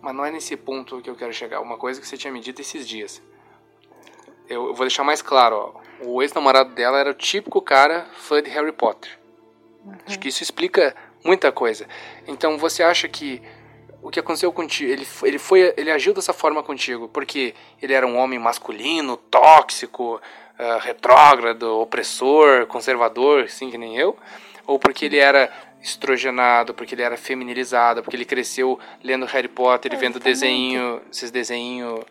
[0.00, 1.60] Mas não é nesse ponto que eu quero chegar.
[1.60, 3.22] Uma coisa que você tinha me dito esses dias.
[4.48, 5.82] Eu, eu vou deixar mais claro, ó.
[6.06, 9.18] O ex-namorado dela era o típico cara fã de Harry Potter.
[9.84, 9.94] Uhum.
[10.06, 11.86] Acho que isso explica muita coisa.
[12.26, 13.42] Então você acha que
[14.02, 18.06] o que aconteceu contigo, ele, ele foi, ele agiu dessa forma contigo porque ele era
[18.06, 20.20] um homem masculino, tóxico,
[20.58, 24.16] uh, retrógrado, opressor, conservador, assim que nem eu,
[24.66, 29.92] ou porque ele era estrogenado, porque ele era feminilizado, porque ele cresceu lendo Harry Potter
[29.92, 32.04] e vendo desenho, esses desenhos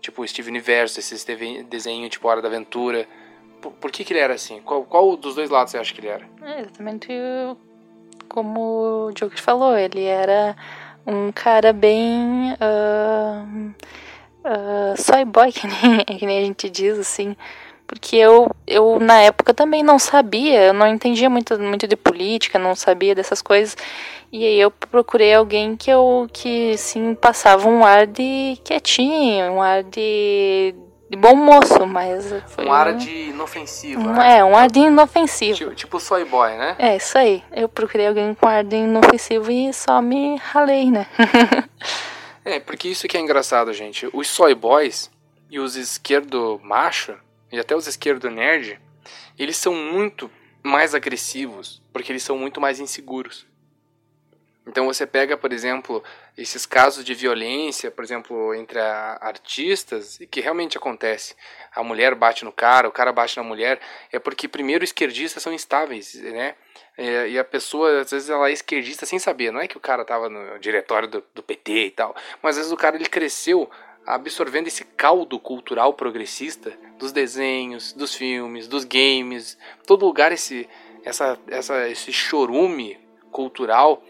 [0.00, 1.24] tipo Steve Universo, esses
[1.68, 3.06] desenho tipo Hora da Aventura.
[3.60, 4.60] Por, por, que que ele era assim?
[4.60, 6.28] Qual, qual dos dois lados você acha que ele era?
[6.42, 7.12] É exatamente
[8.28, 10.56] como o Joker falou, ele era
[11.06, 13.74] um cara bem uh,
[14.44, 17.36] uh, soy boy, que nem, que nem a gente diz assim,
[17.86, 22.58] porque eu, eu na época também não sabia, eu não entendia muito, muito de política,
[22.58, 23.76] não sabia dessas coisas.
[24.32, 29.60] E aí eu procurei alguém que eu que sim passava um ar de quietinho, um
[29.60, 30.74] ar de,
[31.12, 34.00] de bom moço, mas foi um ar de inofensivo.
[34.00, 34.38] Um, né?
[34.38, 35.58] É, um ar de inofensivo.
[35.58, 36.74] Tipo, tipo soy boy, né?
[36.78, 37.44] É, isso aí.
[37.52, 41.06] Eu procurei alguém com ar de inofensivo e só me ralei, né?
[42.42, 44.08] é, porque isso que é engraçado, gente.
[44.10, 45.10] Os soy boys
[45.50, 47.14] e os esquerdo macho
[47.52, 48.80] e até os esquerdo nerd,
[49.38, 50.30] eles são muito
[50.62, 53.46] mais agressivos, porque eles são muito mais inseguros.
[54.66, 56.02] Então você pega, por exemplo,
[56.38, 61.34] esses casos de violência, por exemplo, entre artistas, e que realmente acontece.
[61.74, 63.80] A mulher bate no cara, o cara bate na mulher,
[64.12, 66.54] é porque primeiro esquerdistas são instáveis, né?
[66.96, 69.50] É, e a pessoa, às vezes, ela é esquerdista sem saber.
[69.50, 72.58] Não é que o cara estava no diretório do, do PT e tal, mas às
[72.58, 73.68] vezes o cara ele cresceu
[74.06, 80.68] absorvendo esse caldo cultural progressista dos desenhos, dos filmes, dos games, todo lugar esse
[81.04, 82.98] essa, essa esse chorume
[83.30, 84.02] cultural,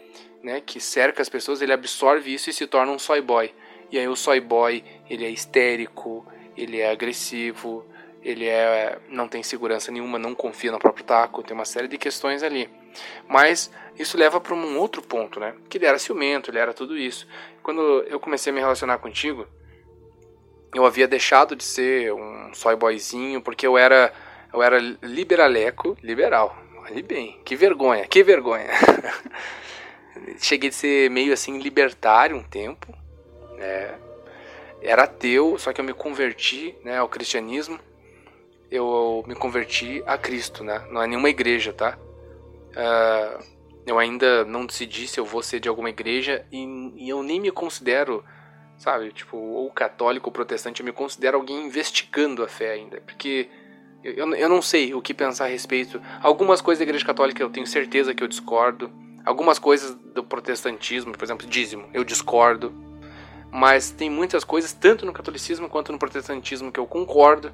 [0.43, 3.53] né, que cerca as pessoas, ele absorve isso e se torna um soy boy.
[3.89, 6.25] E aí o soy boy, ele é histérico,
[6.57, 7.85] ele é agressivo,
[8.21, 11.97] ele é não tem segurança nenhuma, não confia no próprio taco, tem uma série de
[11.97, 12.69] questões ali.
[13.27, 15.55] Mas isso leva para um outro ponto, né?
[15.69, 17.27] Que ele era ciumento, ele era tudo isso.
[17.61, 19.47] Quando eu comecei a me relacionar contigo,
[20.73, 24.13] eu havia deixado de ser um soy boyzinho, porque eu era,
[24.51, 26.57] eu era liberaleco, liberal.
[26.77, 28.67] Olha bem, que vergonha, que vergonha.
[30.39, 32.93] Cheguei de ser meio assim libertário um tempo,
[33.57, 33.95] né?
[34.81, 37.79] Era ateu, só que eu me converti né, ao cristianismo.
[38.69, 40.85] Eu me converti a Cristo, né?
[40.91, 41.97] Não é nenhuma igreja, tá?
[42.71, 43.43] Uh,
[43.85, 46.65] eu ainda não decidi se eu vou ser de alguma igreja e,
[46.97, 48.23] e eu nem me considero
[48.77, 49.11] sabe?
[49.11, 53.49] Tipo, ou católico ou protestante, eu me considero alguém investigando a fé ainda, porque
[54.03, 56.01] eu, eu não sei o que pensar a respeito.
[56.21, 58.91] Algumas coisas da Igreja Católica eu tenho certeza que eu discordo,
[59.25, 62.73] algumas coisas do protestantismo, por exemplo, dízimo, eu discordo,
[63.51, 67.51] mas tem muitas coisas, tanto no catolicismo quanto no protestantismo, que eu concordo,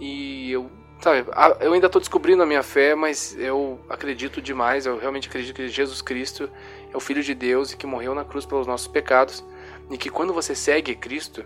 [0.00, 1.24] e eu sabe,
[1.60, 5.68] eu ainda estou descobrindo a minha fé, mas eu acredito demais, eu realmente acredito que
[5.68, 6.50] Jesus Cristo
[6.92, 9.44] é o Filho de Deus e que morreu na cruz pelos nossos pecados
[9.90, 11.44] e que quando você segue Cristo,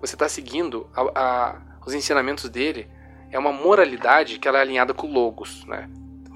[0.00, 2.88] você está seguindo a, a, os ensinamentos dele.
[3.30, 5.88] É uma moralidade que ela é alinhada com o Logos, né?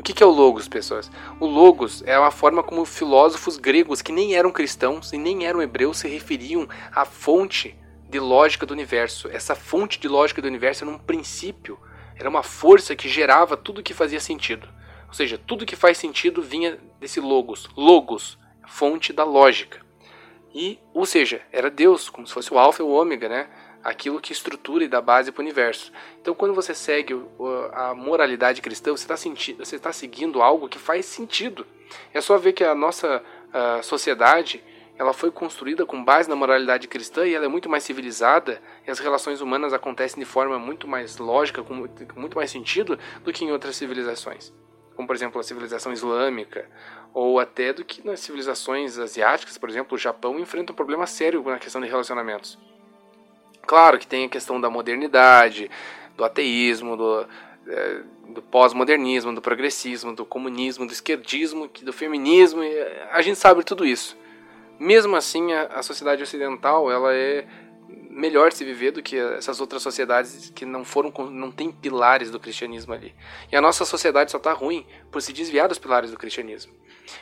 [0.07, 1.11] Que, que é o Logos, pessoas?
[1.41, 5.61] O Logos é uma forma como filósofos gregos que nem eram cristãos e nem eram
[5.61, 7.77] hebreus se referiam à fonte
[8.09, 9.29] de lógica do universo.
[9.29, 11.77] Essa fonte de lógica do universo era um princípio,
[12.15, 14.69] era uma força que gerava tudo que fazia sentido.
[15.09, 17.69] Ou seja, tudo que faz sentido vinha desse Logos.
[17.77, 19.85] Logos, fonte da lógica.
[20.55, 23.49] E, ou seja, era Deus, como se fosse o alfa e o ômega, né?
[23.87, 25.93] Aquilo que estrutura e dá base para o universo.
[26.21, 27.15] Então, quando você segue
[27.73, 29.15] a moralidade cristã, você está
[29.59, 31.65] você tá seguindo algo que faz sentido.
[32.13, 33.23] É só ver que a nossa
[33.53, 34.63] a sociedade
[34.99, 38.91] ela foi construída com base na moralidade cristã e ela é muito mais civilizada e
[38.91, 43.45] as relações humanas acontecem de forma muito mais lógica, com muito mais sentido do que
[43.45, 44.53] em outras civilizações.
[44.95, 46.69] Como, por exemplo, a civilização islâmica
[47.13, 51.43] ou até do que nas civilizações asiáticas, por exemplo, o Japão enfrenta um problema sério
[51.43, 52.59] na questão de relacionamentos.
[53.67, 55.71] Claro que tem a questão da modernidade,
[56.17, 57.27] do ateísmo, do,
[57.67, 62.63] é, do pós-modernismo, do progressismo, do comunismo, do esquerdismo, do feminismo,
[63.11, 64.17] a gente sabe tudo isso.
[64.79, 67.47] Mesmo assim, a, a sociedade ocidental ela é
[68.11, 72.41] melhor se viver do que essas outras sociedades que não foram não tem pilares do
[72.41, 73.15] cristianismo ali.
[73.53, 76.73] E a nossa sociedade só está ruim por se desviar dos pilares do cristianismo.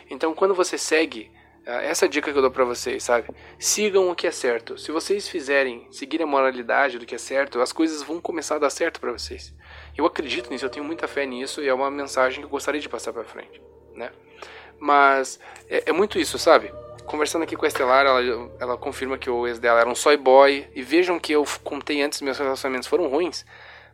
[0.08, 1.30] Então, quando você segue,
[1.66, 3.28] ah, essa dica que eu dou para vocês, sabe?
[3.58, 4.76] Sigam o que é certo.
[4.76, 8.58] Se vocês fizerem, seguirem a moralidade do que é certo, as coisas vão começar a
[8.58, 9.54] dar certo para vocês.
[9.96, 12.80] Eu acredito nisso, eu tenho muita fé nisso e é uma mensagem que eu gostaria
[12.80, 13.62] de passar para frente,
[13.94, 14.10] né?
[14.78, 16.70] Mas é, é, muito isso, sabe?
[17.06, 20.16] Conversando aqui com a Estelar, ela, ela confirma que o ex dela era um soy
[20.16, 20.66] boy.
[20.74, 23.46] E vejam que eu contei antes meus relacionamentos foram ruins,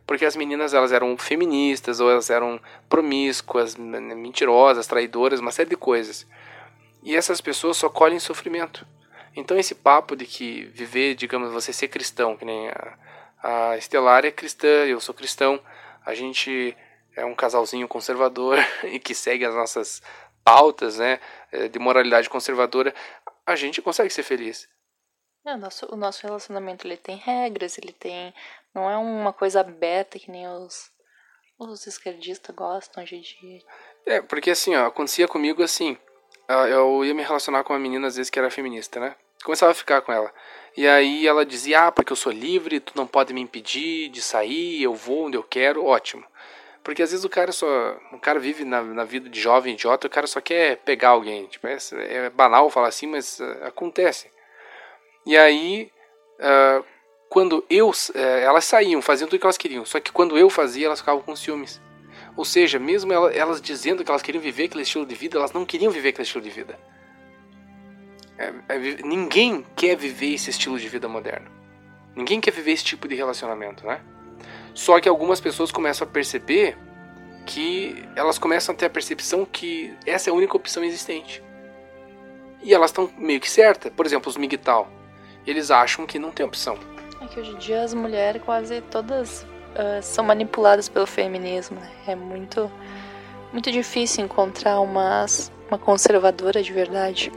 [0.05, 5.77] porque as meninas elas eram feministas ou elas eram promíscuas, mentirosas, traidoras, uma série de
[5.77, 6.27] coisas.
[7.01, 8.85] E essas pessoas só colhem sofrimento.
[9.35, 12.97] Então esse papo de que viver, digamos, você ser cristão, que nem a,
[13.41, 15.59] a Estelar é cristã, eu sou cristão,
[16.05, 16.75] a gente
[17.15, 20.01] é um casalzinho conservador e que segue as nossas
[20.43, 21.19] pautas, né,
[21.51, 22.93] é, de moralidade conservadora,
[23.45, 24.67] a gente consegue ser feliz.
[25.45, 28.33] É, o, nosso, o nosso relacionamento ele tem regras, ele tem.
[28.73, 30.91] Não é uma coisa aberta que nem os,
[31.57, 33.61] os esquerdistas gostam hoje em dia.
[34.05, 35.97] É, porque assim, ó, acontecia comigo assim.
[36.69, 39.15] Eu ia me relacionar com uma menina às vezes que era feminista, né?
[39.43, 40.31] Começava a ficar com ela.
[40.75, 44.21] E aí ela dizia: Ah, porque eu sou livre, tu não pode me impedir de
[44.21, 46.23] sair, eu vou onde eu quero, ótimo.
[46.83, 47.67] Porque às vezes o cara só.
[48.11, 51.45] O cara vive na, na vida de jovem idiota, o cara só quer pegar alguém.
[51.45, 54.31] Tipo, é, é banal falar assim, mas uh, acontece.
[55.25, 55.91] E aí,
[56.39, 56.83] uh,
[57.29, 57.89] quando eu.
[57.89, 59.85] Uh, elas saíam, faziam tudo o que elas queriam.
[59.85, 61.79] Só que quando eu fazia, elas ficavam com ciúmes.
[62.35, 65.65] Ou seja, mesmo elas, dizendo que elas queriam viver aquele estilo de vida, elas não
[65.65, 66.79] queriam viver aquele estilo de vida.
[68.37, 71.49] É, é, ninguém quer viver esse estilo de vida moderno.
[72.15, 74.01] Ninguém quer viver esse tipo de relacionamento, né?
[74.73, 76.77] Só que algumas pessoas começam a perceber
[77.45, 81.43] que elas começam a ter a percepção que essa é a única opção existente.
[82.63, 83.91] E elas estão meio que certas.
[83.91, 84.89] Por exemplo, os migtal.
[85.45, 86.77] Eles acham que não tem opção.
[87.21, 91.79] É que hoje em dia as mulheres quase todas uh, são manipuladas pelo feminismo.
[91.79, 91.91] Né?
[92.07, 92.71] É muito,
[93.51, 97.31] muito difícil encontrar umas, uma conservadora de verdade.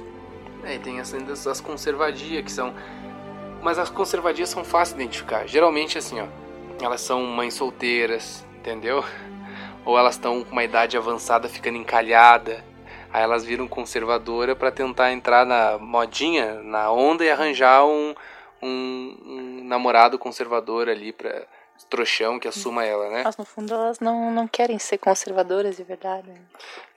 [0.65, 1.13] É, e tem as,
[1.47, 2.75] as conservadias que são.
[3.63, 5.47] Mas as conservadias são fáceis de identificar.
[5.47, 6.27] Geralmente, assim, ó
[6.83, 9.05] elas são mães solteiras, entendeu?
[9.85, 12.65] Ou elas estão com uma idade avançada ficando encalhada.
[13.13, 18.15] Aí elas viram conservadora para tentar entrar na modinha, na onda e arranjar um,
[18.61, 21.47] um, um namorado conservador ali para
[21.89, 23.23] trouxão que assuma ela, né?
[23.25, 26.29] Mas no fundo elas não, não querem ser conservadoras de verdade.
[26.29, 26.41] Né?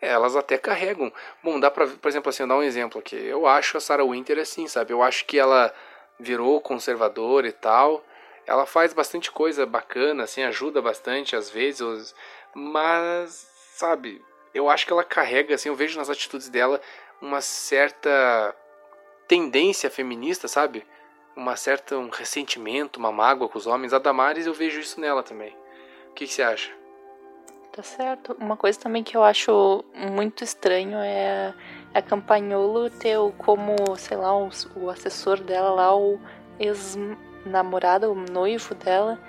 [0.01, 1.11] É, elas até carregam.
[1.43, 3.15] Bom, dá pra, por exemplo, assim, dar um exemplo aqui.
[3.15, 4.93] Eu acho a Sarah Winter assim, sabe?
[4.93, 5.73] Eu acho que ela
[6.19, 8.03] virou conservadora e tal,
[8.45, 12.15] ela faz bastante coisa bacana, assim, ajuda bastante às vezes,
[12.55, 14.21] mas, sabe,
[14.53, 16.81] eu acho que ela carrega, assim, eu vejo nas atitudes dela
[17.21, 18.55] uma certa
[19.27, 20.85] tendência feminista, sabe?
[21.37, 23.93] Uma certa um ressentimento, uma mágoa com os homens.
[23.93, 25.55] A Damares eu vejo isso nela também.
[26.09, 26.71] O que, que você acha?
[27.71, 28.35] Tá certo.
[28.39, 31.53] Uma coisa também que eu acho muito estranho é
[31.93, 36.19] a Campanholo ter como, sei lá, o, o assessor dela lá, o
[36.59, 36.97] ex
[37.45, 39.19] namorado, o noivo dela,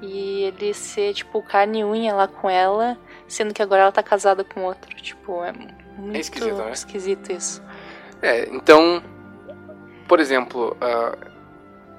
[0.00, 4.02] e ele ser, tipo, carne e unha lá com ela, sendo que agora ela tá
[4.02, 4.94] casada com outro.
[4.96, 6.72] Tipo, é muito é esquisito, né?
[6.72, 7.62] esquisito isso.
[8.22, 9.02] É, então,
[10.08, 10.74] por exemplo,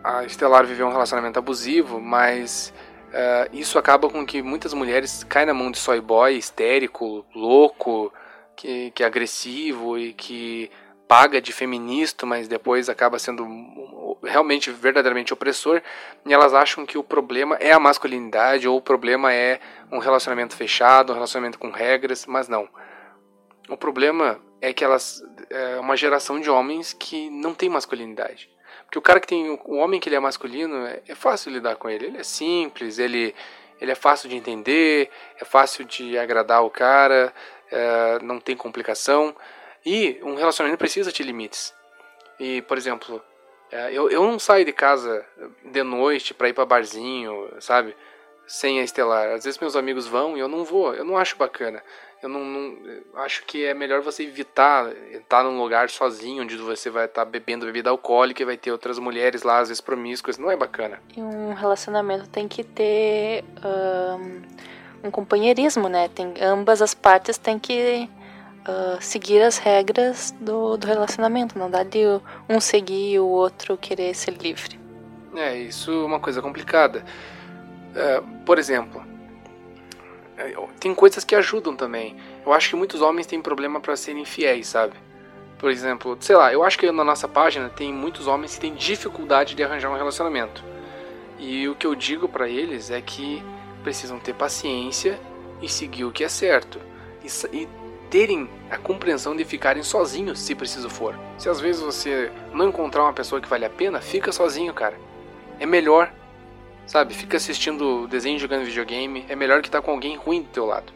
[0.04, 2.74] a Estelar viveu um relacionamento abusivo, mas
[3.08, 8.14] uh, isso acaba com que muitas mulheres caem na mão de soy boy histérico, louco,
[8.56, 10.72] que, que é agressivo e que
[11.08, 13.48] paga de feminista, mas depois acaba sendo
[14.24, 15.82] realmente verdadeiramente opressor,
[16.26, 19.60] e elas acham que o problema é a masculinidade ou o problema é
[19.92, 22.70] um relacionamento fechado, um relacionamento com regras, mas não.
[23.68, 28.50] O problema é que elas é uma geração de homens que não tem masculinidade.
[28.90, 31.76] Porque o cara que tem o homem que ele é masculino é, é fácil lidar
[31.76, 33.36] com ele, ele é simples, ele
[33.80, 37.34] ele é fácil de entender, é fácil de agradar o cara,
[37.72, 39.34] é, não tem complicação.
[39.86, 41.74] E um relacionamento precisa de limites.
[42.38, 43.24] E, por exemplo,
[43.72, 45.26] é, eu, eu não saio de casa
[45.64, 47.96] de noite para ir para barzinho, sabe?
[48.46, 49.30] Sem a Estelar.
[49.30, 50.94] Às vezes meus amigos vão e eu não vou.
[50.94, 51.82] Eu não acho bacana.
[52.22, 52.78] Eu não, não
[53.16, 57.66] acho que é melhor você evitar estar num lugar sozinho onde você vai estar bebendo
[57.66, 60.38] bebida alcoólica e vai ter outras mulheres lá, às vezes promíscuas.
[60.38, 61.02] Não é bacana.
[61.16, 66.10] E um relacionamento tem que ter um, um companheirismo, né?
[66.10, 68.10] Tem, ambas as partes têm que
[68.68, 71.58] uh, seguir as regras do, do relacionamento.
[71.58, 72.00] Não dá de
[72.50, 74.78] um seguir e o outro querer ser livre.
[75.36, 77.06] É, isso é uma coisa complicada.
[77.92, 79.09] Uh, por exemplo,
[80.80, 82.16] tem coisas que ajudam também.
[82.46, 84.94] Eu acho que muitos homens têm problema para serem fiéis, sabe?
[85.58, 88.74] Por exemplo, sei lá, eu acho que na nossa página tem muitos homens que têm
[88.74, 90.64] dificuldade de arranjar um relacionamento.
[91.38, 93.44] E o que eu digo para eles é que
[93.84, 95.20] precisam ter paciência
[95.62, 96.80] e seguir o que é certo.
[97.24, 97.68] E, e
[98.10, 101.18] terem a compreensão de ficarem sozinhos se preciso for.
[101.38, 104.98] Se às vezes você não encontrar uma pessoa que vale a pena, fica sozinho, cara.
[105.60, 106.12] É melhor.
[106.90, 110.50] Sabe, fica assistindo desenho jogando videogame, é melhor que estar tá com alguém ruim do
[110.50, 110.92] teu lado.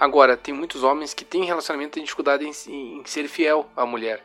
[0.00, 4.20] Agora, tem muitos homens que têm relacionamento e dificuldade em, em, ser fiel à mulher.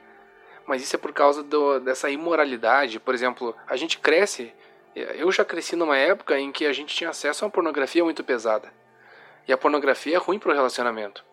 [0.66, 3.00] Mas isso é por causa do, dessa imoralidade.
[3.00, 4.52] Por exemplo, a gente cresce.
[4.96, 8.24] Eu já cresci numa época em que a gente tinha acesso a uma pornografia muito
[8.24, 8.74] pesada.
[9.48, 11.24] E a pornografia é ruim para o relacionamento.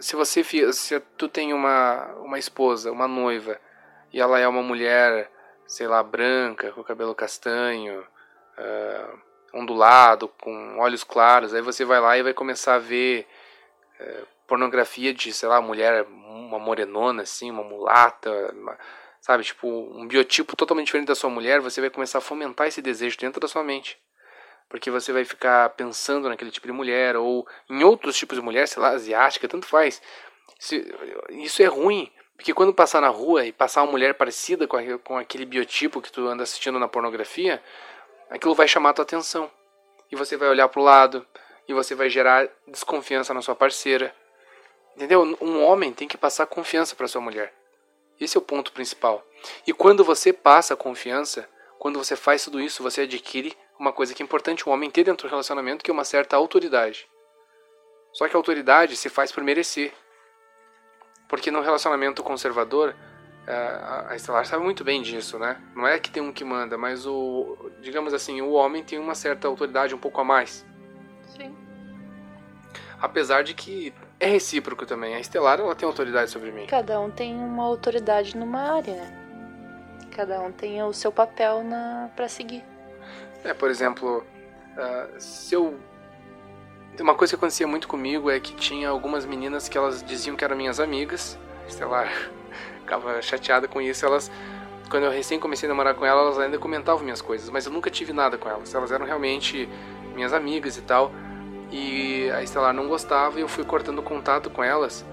[0.00, 3.58] Se você se tu tem uma, uma esposa, uma noiva,
[4.12, 5.30] e ela é uma mulher,
[5.66, 8.04] sei lá, branca, com cabelo castanho,
[8.58, 9.18] uh,
[9.54, 13.26] ondulado, com olhos claros, aí você vai lá e vai começar a ver
[14.00, 18.78] uh, pornografia de, sei lá, mulher, uma morenona, assim, uma mulata, uma,
[19.20, 22.82] sabe, tipo, um biotipo totalmente diferente da sua mulher, você vai começar a fomentar esse
[22.82, 23.98] desejo dentro da sua mente
[24.68, 28.68] porque você vai ficar pensando naquele tipo de mulher ou em outros tipos de mulher,
[28.68, 30.02] sei lá, asiática, tanto faz.
[31.30, 35.46] Isso é ruim, porque quando passar na rua e passar uma mulher parecida com aquele
[35.46, 37.62] biotipo que tu anda assistindo na pornografia,
[38.30, 39.50] aquilo vai chamar a tua atenção.
[40.10, 41.26] E você vai olhar para o lado,
[41.68, 44.14] e você vai gerar desconfiança na sua parceira.
[44.96, 45.22] Entendeu?
[45.40, 47.52] Um homem tem que passar confiança para sua mulher.
[48.18, 49.24] Esse é o ponto principal.
[49.66, 51.48] E quando você passa confiança,
[51.78, 55.04] quando você faz tudo isso, você adquire uma coisa que é importante o homem ter
[55.04, 57.08] dentro do relacionamento, que é uma certa autoridade.
[58.12, 59.92] Só que a autoridade se faz por merecer.
[61.28, 62.96] Porque no relacionamento conservador,
[63.50, 65.56] a Estelar sabe muito bem disso, né?
[65.74, 69.14] Não é que tem um que manda, mas o, digamos assim, o homem tem uma
[69.14, 70.66] certa autoridade um pouco a mais.
[71.34, 71.56] Sim.
[73.00, 75.14] Apesar de que é recíproco também.
[75.14, 76.66] A Estelar, ela tem autoridade sobre mim.
[76.66, 80.08] Cada um tem uma autoridade numa área, né?
[80.10, 82.64] Cada um tem o seu papel na para seguir.
[83.44, 84.26] É, por exemplo,
[84.76, 85.78] uh, se eu.
[86.98, 90.44] Uma coisa que acontecia muito comigo é que tinha algumas meninas que elas diziam que
[90.44, 91.38] eram minhas amigas.
[91.68, 92.10] Estelar
[92.88, 94.06] ficava chateada com isso.
[94.06, 94.30] Elas,
[94.88, 97.72] quando eu recém comecei a namorar com elas, elas ainda comentavam minhas coisas, mas eu
[97.72, 98.74] nunca tive nada com elas.
[98.74, 99.68] Elas eram realmente
[100.14, 101.12] minhas amigas e tal.
[101.70, 105.04] E a Estelar não gostava e eu fui cortando contato com elas.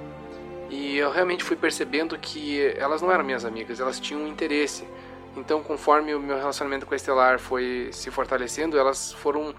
[0.70, 4.88] E eu realmente fui percebendo que elas não eram minhas amigas, elas tinham um interesse.
[5.36, 9.54] Então, conforme o meu relacionamento com a Estelar foi se fortalecendo, elas foram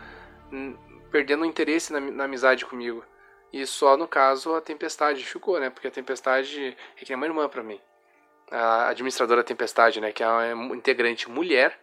[1.13, 3.05] perdendo interesse na, na amizade comigo.
[3.53, 5.71] E só no caso a Tempestade ficou, né?
[5.71, 7.79] Porque a Tempestade é que é uma irmã para mim.
[8.51, 10.13] A administradora Tempestade, né?
[10.13, 11.79] Que é uma integrante mulher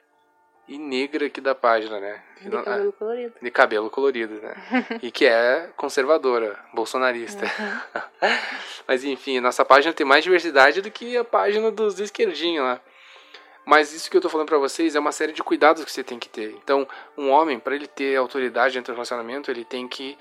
[0.67, 2.23] e negra aqui da página, né?
[2.41, 3.33] De cabelo colorido.
[3.41, 4.55] De cabelo colorido, né?
[5.01, 7.45] e que é conservadora, bolsonarista.
[7.45, 8.29] Uhum.
[8.87, 12.81] Mas enfim, nossa página tem mais diversidade do que a página dos esquerdinhos lá.
[13.65, 16.03] Mas isso que eu tô falando para vocês é uma série de cuidados que você
[16.03, 16.51] tem que ter.
[16.61, 16.85] Então,
[17.17, 20.17] um homem, para ele ter autoridade dentro do relacionamento, ele tem que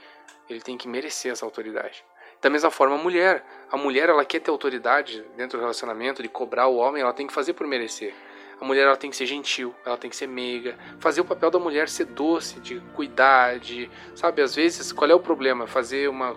[0.49, 2.05] ele tem que merecer essa autoridade.
[2.43, 3.45] Da mesma forma, a mulher.
[3.71, 7.27] A mulher, ela quer ter autoridade dentro do relacionamento, de cobrar o homem, ela tem
[7.27, 8.13] que fazer por merecer.
[8.61, 10.77] A mulher, ela tem que ser gentil, ela tem que ser meiga.
[10.99, 13.91] Fazer o papel da mulher ser doce, de cuidar, de...
[14.15, 15.67] Sabe, às vezes, qual é o problema?
[15.67, 16.37] Fazer uma,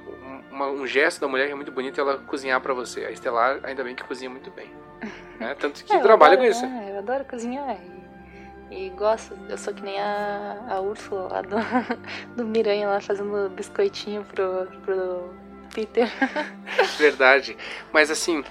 [0.49, 3.05] uma um gesto da mulher que é muito bonito ela cozinhar para você.
[3.05, 4.71] A Estelar, ainda bem que cozinha muito bem.
[5.39, 5.55] Né?
[5.55, 6.65] Tanto que é, trabalha adoro, com isso.
[6.65, 7.77] É, eu adoro cozinhar
[8.71, 9.37] e, e, gosto.
[9.49, 11.57] Eu sou que nem a, a Úrsula lá do,
[12.37, 16.09] do Miranha lá fazendo biscoitinho pro, pro Peter.
[16.97, 17.57] Verdade.
[17.91, 18.43] Mas assim,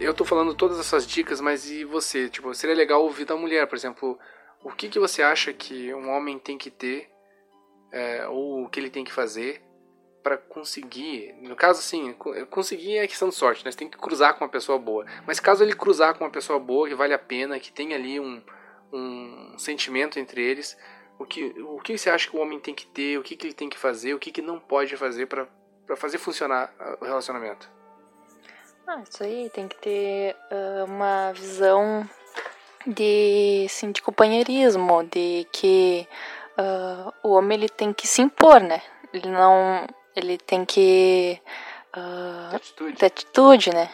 [0.00, 2.28] eu tô falando todas essas dicas, mas e você?
[2.28, 4.18] Tipo, seria legal ouvir da mulher, por exemplo,
[4.62, 7.10] o que, que você acha que um homem tem que ter,
[7.92, 9.62] é, ou o que ele tem que fazer
[10.22, 12.12] para conseguir, no caso assim,
[12.50, 13.70] conseguir é questão de sorte, né?
[13.70, 15.06] Você tem que cruzar com uma pessoa boa.
[15.26, 18.20] Mas caso ele cruzar com uma pessoa boa, que vale a pena, que tem ali
[18.20, 18.42] um,
[18.92, 20.76] um sentimento entre eles,
[21.18, 23.46] o que, o que você acha que o homem tem que ter, o que, que
[23.46, 25.48] ele tem que fazer, o que, que não pode fazer para
[25.96, 27.68] fazer funcionar o relacionamento?
[28.86, 32.08] Ah, isso aí tem que ter uh, uma visão
[32.86, 36.08] de, assim, de companheirismo, de que
[36.58, 38.80] uh, o homem ele tem que se impor, né?
[39.12, 39.86] Ele não
[40.16, 41.40] ele tem que
[41.96, 42.96] uh, atitude.
[42.96, 43.90] ter atitude, né?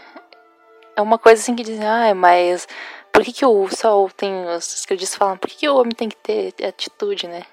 [0.96, 2.68] É uma coisa assim que dizem, ah, mas
[3.12, 4.46] por que, que o sol tem.
[4.46, 7.44] Os esquerdistas falam, por que, que o homem tem que ter atitude, né?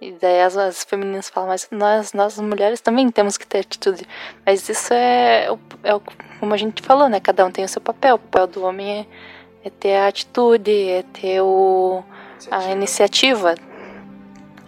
[0.00, 4.06] E daí as, as femininas falam, mas nós, nós mulheres também temos que ter atitude.
[4.44, 5.46] Mas isso é,
[5.82, 6.00] é,
[6.40, 7.20] como a gente falou, né?
[7.20, 8.16] Cada um tem o seu papel.
[8.16, 12.02] O papel do homem é, é ter a atitude, é ter o,
[12.50, 13.54] a iniciativa.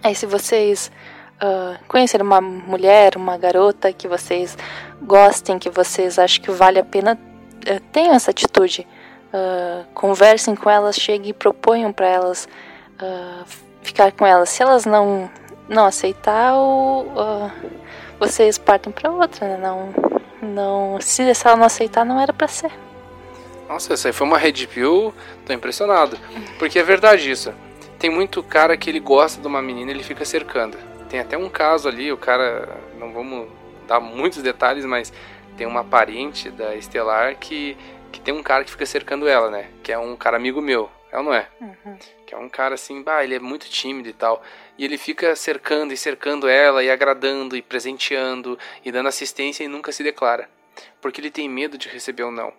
[0.02, 0.90] Aí se vocês
[1.42, 4.56] uh, conhecer uma mulher, uma garota que vocês
[5.02, 7.18] gostem, que vocês acham que vale a pena,
[7.68, 8.86] uh, tenham essa atitude.
[9.34, 12.48] Uh, conversem com elas, cheguem e proponham para elas
[13.86, 14.50] ficar com elas.
[14.50, 15.30] Se elas não
[15.68, 17.06] não aceitar, ou,
[18.18, 19.56] vocês partem para outra, né?
[19.58, 19.92] Não,
[20.40, 22.70] não, se ela não aceitar, não era para ser.
[23.68, 25.12] Nossa, essa aí foi uma red pill,
[25.44, 26.16] tô impressionado.
[26.58, 27.52] Porque é verdade isso.
[27.98, 30.76] tem muito cara que ele gosta de uma menina e ele fica cercando.
[31.08, 32.68] Tem até um caso ali, o cara,
[32.98, 33.48] não vamos
[33.88, 35.12] dar muitos detalhes, mas
[35.56, 37.76] tem uma parente da Estelar que,
[38.12, 39.66] que tem um cara que fica cercando ela, né?
[39.82, 40.90] Que é um cara amigo meu.
[41.10, 41.46] Ela não é.
[41.60, 41.96] Uhum.
[42.26, 44.42] Que é um cara assim, bah, ele é muito tímido e tal.
[44.76, 49.68] E ele fica cercando e cercando ela e agradando e presenteando e dando assistência e
[49.68, 50.50] nunca se declara.
[51.00, 52.52] Porque ele tem medo de receber o não.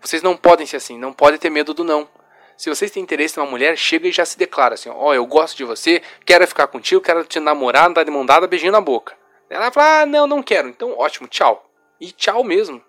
[0.00, 2.08] Vocês não podem ser assim, não podem ter medo do não.
[2.56, 5.24] Se vocês têm interesse numa mulher, chega e já se declara assim: Ó, oh, eu
[5.26, 8.80] gosto de você, quero ficar contigo, quero te namorar, andar de mão dada, beijinho na
[8.80, 9.16] boca.
[9.48, 10.68] Ela fala: Ah, não, não quero.
[10.68, 11.70] Então, ótimo, tchau.
[12.00, 12.82] E tchau mesmo.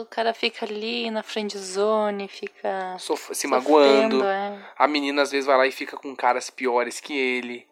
[0.00, 2.96] O cara fica ali na friend zone, fica.
[2.98, 4.22] Sof se magoando.
[4.22, 4.58] é.
[4.76, 7.66] A menina às vezes vai lá e fica com caras piores que ele.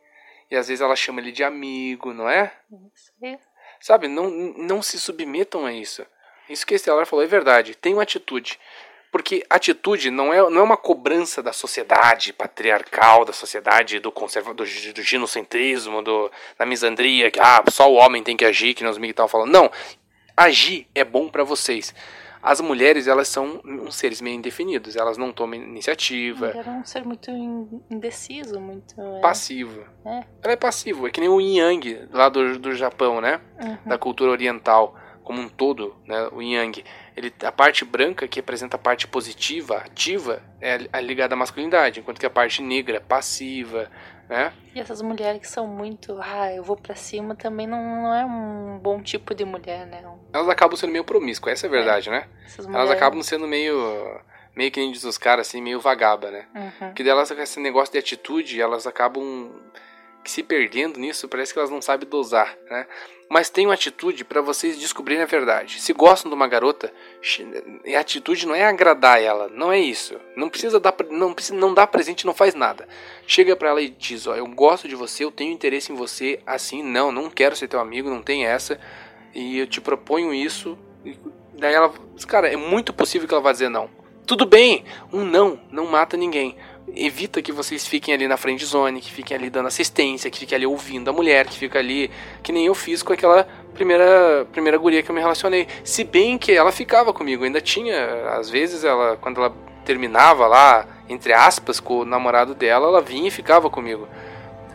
[0.50, 2.52] E às vezes ela chama ele de amigo, não é?
[2.94, 3.38] Isso aí.
[3.80, 6.04] Sabe, não, não se submetam a isso.
[6.48, 7.74] Isso que a Estelar falou é verdade.
[7.74, 8.58] Tenham atitude.
[9.12, 14.54] Porque atitude não é, não é uma cobrança da sociedade patriarcal, da sociedade do conserva,
[14.54, 18.84] do, do ginocentrismo, do, da misandria, que ah, só o homem tem que agir, que
[18.84, 19.50] nós amigos estavam falando.
[19.50, 19.70] Não,
[20.36, 21.94] agir é bom para vocês.
[22.42, 26.82] As mulheres, elas são uns seres meio indefinidos, elas não tomam iniciativa, Ele era um
[26.84, 28.94] ser muito in- indeciso, muito.
[28.98, 29.20] é.
[29.20, 29.84] passiva.
[30.06, 30.24] É.
[30.42, 33.40] Ela é passiva, é que nem o yin yang lá do, do Japão, né?
[33.62, 33.76] Uhum.
[33.84, 36.82] da cultura oriental como um todo, né, o yang,
[37.16, 42.00] ele, a parte branca que representa a parte positiva, ativa, é a- ligada à masculinidade,
[42.00, 43.88] enquanto que a parte negra, passiva,
[44.30, 44.52] né?
[44.72, 46.16] E essas mulheres que são muito.
[46.22, 50.04] Ah, eu vou pra cima também não, não é um bom tipo de mulher, né?
[50.32, 52.28] Elas acabam sendo meio promíscuas, essa é a verdade, né?
[52.46, 52.90] Essas Elas mulheres.
[52.92, 54.20] acabam sendo meio,
[54.54, 56.46] meio que nem diz os caras, assim, meio vagaba, né?
[56.54, 56.88] Uhum.
[56.88, 59.50] Porque delas, esse negócio de atitude, elas acabam
[60.24, 62.86] se perdendo nisso, parece que elas não sabem dosar, né?
[63.32, 65.80] Mas tenham atitude para vocês descobrirem a verdade.
[65.80, 66.92] Se gostam de uma garota,
[67.94, 70.16] a atitude não é agradar ela, não é isso.
[70.34, 72.88] Não precisa dar, não precisa, não dá presente, não faz nada.
[73.28, 76.40] Chega pra ela e diz, ó, eu gosto de você, eu tenho interesse em você,
[76.44, 78.80] assim, não, não quero ser teu amigo, não tem essa,
[79.32, 80.76] e eu te proponho isso.
[81.04, 81.16] E
[81.54, 81.94] daí ela,
[82.26, 83.88] cara, é muito possível que ela vá dizer não.
[84.26, 86.56] Tudo bem, um não não mata ninguém.
[86.94, 90.56] Evita que vocês fiquem ali na friend zone, que fiquem ali dando assistência, que fiquem
[90.56, 92.10] ali ouvindo a mulher, que fica ali,
[92.42, 95.68] que nem eu fiz com aquela primeira primeira guria que eu me relacionei.
[95.84, 99.54] Se bem que ela ficava comigo, ainda tinha, às vezes ela quando ela
[99.84, 104.08] terminava lá, entre aspas, com o namorado dela, ela vinha e ficava comigo.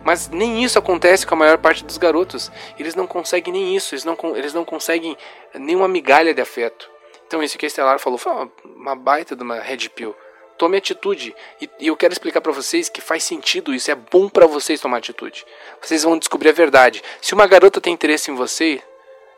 [0.04, 2.52] Mas nem isso acontece com a maior parte dos garotos.
[2.78, 5.18] Eles não conseguem nem isso, eles não, eles não conseguem
[5.56, 6.90] nenhuma migalha de afeto.
[7.26, 10.16] Então isso que a Estelar falou foi uma, uma baita de uma red pill.
[10.58, 11.36] Tome atitude.
[11.62, 14.80] E, e eu quero explicar pra vocês que faz sentido isso, é bom pra vocês
[14.80, 15.46] tomar atitude.
[15.82, 17.04] Vocês vão descobrir a verdade.
[17.22, 18.82] Se uma garota tem interesse em você,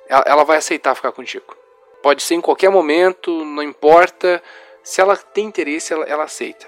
[0.07, 1.55] ela, ela vai aceitar ficar contigo.
[2.01, 4.41] Pode ser em qualquer momento, não importa.
[4.83, 6.67] Se ela tem interesse, ela, ela aceita.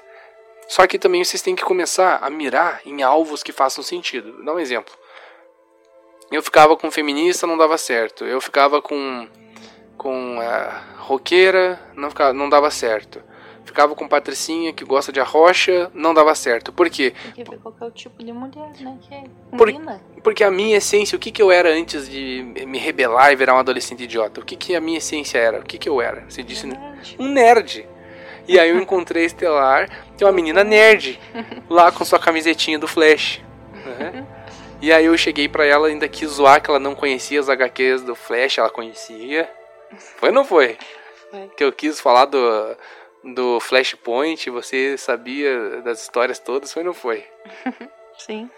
[0.68, 4.44] Só que também vocês têm que começar a mirar em alvos que façam sentido.
[4.44, 4.94] Dar um exemplo.
[6.32, 8.24] Eu ficava com feminista, não dava certo.
[8.26, 9.28] Eu ficava com
[10.00, 13.22] com a roqueira, não, ficava, não dava certo.
[13.70, 16.74] Ficava com patricinha que gosta de arrocha, não dava certo.
[16.74, 17.14] Por quê?
[17.36, 18.98] Tem que ver qual que é tipo de mulher, né?
[19.00, 19.72] Que Por-.
[20.24, 23.54] Porque a minha essência, o que, que eu era antes de me rebelar e virar
[23.54, 24.42] um adolescente idiota?
[24.42, 25.60] O que, que a minha essência era?
[25.60, 26.26] O que, que eu era?
[26.28, 27.16] Você disse Verdade.
[27.20, 27.88] um nerd.
[28.48, 31.20] E aí eu encontrei Estelar, tem uma menina nerd,
[31.70, 33.40] lá com sua camisetinha do Flash.
[33.86, 34.26] né?
[34.82, 38.02] E aí eu cheguei pra ela, ainda quis zoar que ela não conhecia as HQs
[38.02, 39.48] do Flash, ela conhecia.
[40.18, 40.76] Foi ou não foi?
[41.30, 41.48] Foi.
[41.56, 42.76] Que eu quis falar do,
[43.24, 47.24] do Flashpoint, você sabia das histórias todas, foi ou não foi?
[48.18, 48.50] Sim.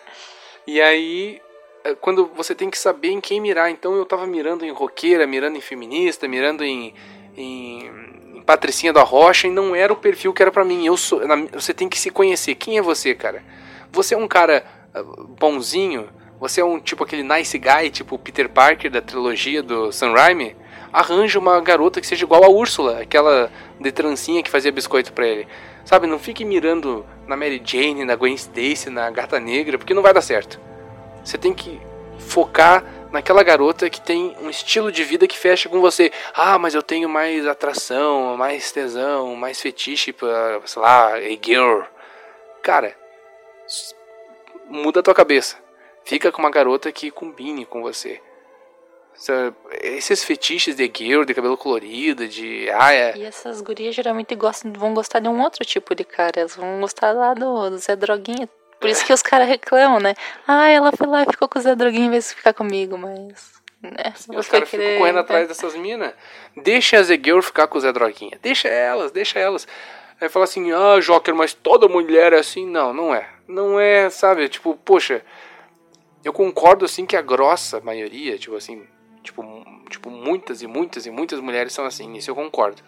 [0.68, 1.42] E aí,
[1.84, 3.70] é, quando você tem que saber em quem mirar.
[3.72, 6.94] Então eu tava mirando em roqueira, mirando em feminista, mirando em,
[7.36, 7.86] em,
[8.36, 10.86] em Patricinha da Rocha, e não era o perfil que era pra mim.
[10.86, 12.56] Eu sou, na- você tem que se conhecer.
[12.56, 13.44] Quem é você, cara?
[13.92, 16.10] Você é um cara ah, bonzinho?
[16.40, 20.14] Você é um tipo aquele nice guy, tipo o Peter Parker da trilogia do Sam
[20.14, 20.56] Raimi?
[20.92, 25.28] Arranja uma garota que seja igual a Úrsula, aquela de trancinha que fazia biscoito pra
[25.28, 25.48] ele.
[25.86, 30.02] Sabe, não fique mirando na Mary Jane, na Gwen Stacy, na Gata Negra, porque não
[30.02, 30.60] vai dar certo.
[31.24, 31.80] Você tem que
[32.20, 36.12] focar naquela garota que tem um estilo de vida que fecha com você.
[36.34, 41.82] Ah, mas eu tenho mais atração, mais tesão, mais fetiche pra, sei lá, a girl.
[42.62, 42.96] Cara,
[44.68, 45.58] muda a tua cabeça.
[46.04, 48.22] Fica com uma garota que combine com você.
[49.82, 52.70] Esses fetiches de girl, de cabelo colorido, de.
[52.72, 53.16] Ah, é.
[53.18, 56.40] E essas gurias geralmente gostam, vão gostar de um outro tipo de cara.
[56.40, 58.50] Elas vão gostar lá do, do Zé Droguinha.
[58.80, 60.16] Por isso que os caras reclamam, né?
[60.48, 62.98] Ah, ela foi lá e ficou com o Zé Droguinha em vez de ficar comigo,
[62.98, 63.62] mas.
[63.82, 64.14] Né?
[64.36, 66.14] Os caras ficam querer- correndo atrás dessas minas.
[66.56, 68.40] Deixa a Zegirl ficar com o Zé Droguinha.
[68.42, 69.68] Deixa elas, deixa elas.
[70.20, 72.66] Aí fala assim, ah, Joker, mas toda mulher é assim.
[72.66, 73.28] Não, não é.
[73.48, 74.48] Não é, sabe?
[74.50, 75.24] Tipo, poxa,
[76.24, 78.88] eu concordo assim que a grossa maioria, tipo assim,
[79.24, 79.44] tipo,
[79.90, 82.82] tipo muitas e muitas e muitas mulheres são assim, isso eu concordo.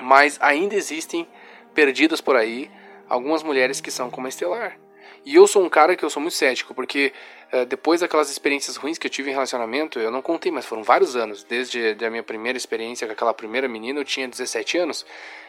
[0.00, 1.26] Mas ainda existem
[1.74, 2.70] perdidas por aí
[3.08, 4.78] algumas mulheres que são como a Estelar.
[5.24, 7.12] E eu sou um cara que eu sou muito cético, porque
[7.52, 10.82] uh, depois daquelas experiências ruins que eu tive em relacionamento, eu não contei, mas foram
[10.82, 11.44] vários anos.
[11.44, 15.04] Desde a minha primeira experiência com aquela primeira menina, eu tinha 17 anos.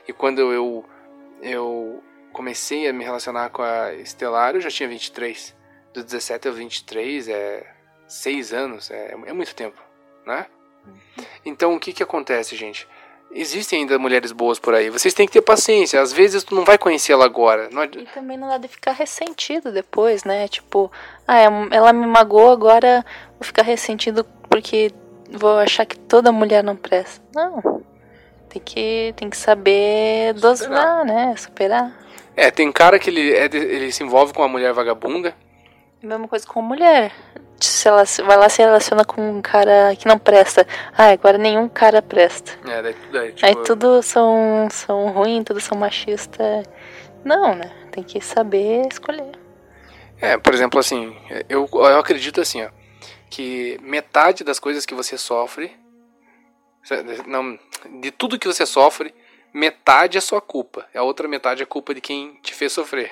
[0.08, 0.84] E quando eu,
[1.42, 5.56] eu comecei a me relacionar com a Estelar, eu já tinha 23.
[5.94, 7.79] Do 17 ao 23 é
[8.10, 9.80] 6 anos, é, é muito tempo,
[10.26, 10.48] né?
[10.86, 11.26] Uhum.
[11.46, 12.88] Então o que que acontece, gente?
[13.32, 14.90] Existem ainda mulheres boas por aí.
[14.90, 16.02] Vocês têm que ter paciência.
[16.02, 17.70] Às vezes tu não vai conhecê-la agora.
[17.72, 17.84] Não...
[17.84, 20.48] E também não dá de ficar ressentido depois, né?
[20.48, 20.92] Tipo,
[21.28, 23.06] ah, é ela me magoou, agora
[23.40, 24.92] vou ficar ressentido porque
[25.32, 27.22] vou achar que toda mulher não presta.
[27.36, 27.84] Não.
[28.50, 31.36] Tem que, tem que saber dosar, né?
[31.38, 31.96] Superar.
[32.36, 35.36] É, tem cara que ele, é, ele se envolve com uma mulher vagabunda.
[36.02, 37.12] Mesma coisa com a mulher
[37.60, 40.66] se ela vai lá se relaciona com um cara que não presta.
[40.98, 42.58] Ah, agora nenhum cara presta.
[42.70, 43.46] É, daí, daí, tipo...
[43.46, 46.66] Aí tudo são, são ruins, tudo são machistas.
[47.24, 47.72] Não, né?
[47.92, 49.32] Tem que saber escolher.
[50.22, 51.16] É, por exemplo, assim,
[51.48, 52.70] eu, eu acredito assim, ó,
[53.30, 55.78] que metade das coisas que você sofre,
[57.26, 57.58] não,
[58.02, 59.14] de tudo que você sofre,
[59.54, 60.86] metade é sua culpa.
[60.94, 63.12] A outra metade é culpa de quem te fez sofrer.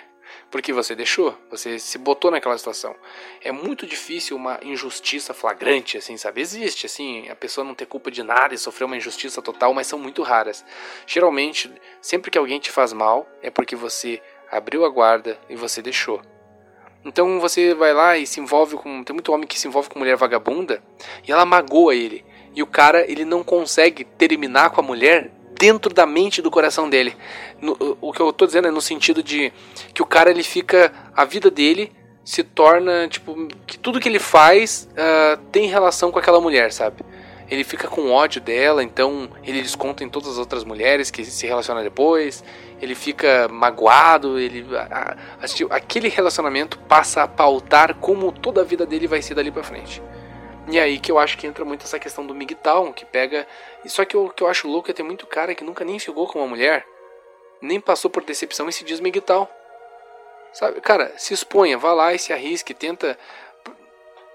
[0.50, 2.96] Porque você deixou, você se botou naquela situação.
[3.42, 6.40] É muito difícil uma injustiça flagrante, assim, sabe?
[6.40, 9.88] Existe, assim, a pessoa não ter culpa de nada e sofrer uma injustiça total, mas
[9.88, 10.64] são muito raras.
[11.06, 11.70] Geralmente,
[12.02, 16.22] sempre que alguém te faz mal, é porque você abriu a guarda e você deixou.
[17.04, 19.04] Então você vai lá e se envolve com.
[19.04, 20.84] Tem muito homem que se envolve com mulher vagabunda
[21.26, 22.26] e ela magoa ele.
[22.56, 26.90] E o cara, ele não consegue terminar com a mulher dentro da mente do coração
[26.90, 27.16] dele.
[27.62, 29.52] No, o que eu tô dizendo é no sentido de
[29.94, 30.92] que o cara ele fica.
[31.16, 31.92] A vida dele
[32.24, 36.98] se torna, tipo, que tudo que ele faz uh, tem relação com aquela mulher, sabe?
[37.50, 41.48] Ele fica com ódio dela, então ele desconta em todas as outras mulheres que se
[41.48, 42.44] relacionam depois.
[42.82, 45.16] Ele fica magoado, ele a,
[45.72, 50.02] aquele relacionamento passa a pautar como toda a vida dele vai ser dali para frente.
[50.68, 53.48] E aí que eu acho que entra muito essa questão do MGTOW, que pega.
[53.86, 56.28] Só que o que eu acho louco é ter muito cara que nunca nem ficou
[56.28, 56.86] com uma mulher,
[57.62, 59.48] nem passou por decepção e se diz MGTOW.
[60.52, 63.18] Sabe, cara, se exponha, vá lá e se arrisque, tenta.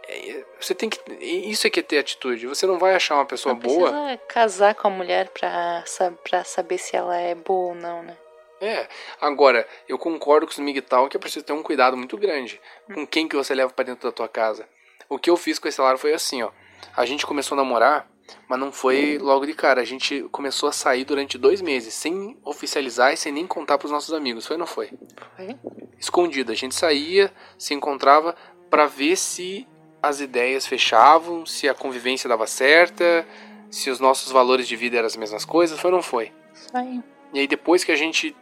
[0.08, 0.98] É, você tem que.
[1.20, 2.46] Isso é que é ter atitude.
[2.46, 3.90] Você não vai achar uma pessoa não boa.
[3.90, 5.84] Precisa casar com a mulher pra,
[6.24, 8.16] pra saber se ela é boa ou não, né?
[8.60, 8.86] É,
[9.20, 12.60] agora, eu concordo com os MGTOW que é preciso ter um cuidado muito grande
[12.94, 14.68] com quem que você leva para dentro da tua casa.
[15.12, 16.50] O que eu fiz com esse salário foi assim, ó.
[16.96, 18.08] A gente começou a namorar,
[18.48, 19.82] mas não foi logo de cara.
[19.82, 23.92] A gente começou a sair durante dois meses, sem oficializar e sem nem contar pros
[23.92, 24.46] nossos amigos.
[24.46, 24.90] Foi ou não foi?
[25.36, 25.54] Foi.
[25.98, 26.50] Escondido.
[26.50, 28.34] A gente saía, se encontrava
[28.70, 29.68] para ver se
[30.02, 33.26] as ideias fechavam, se a convivência dava certa,
[33.70, 35.78] se os nossos valores de vida eram as mesmas coisas.
[35.78, 36.32] Foi ou não foi?
[36.70, 37.02] Foi.
[37.34, 38.34] E aí depois que a gente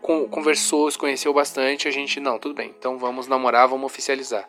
[0.00, 4.48] conversou, se conheceu bastante, a gente, não, tudo bem, então vamos namorar, vamos oficializar.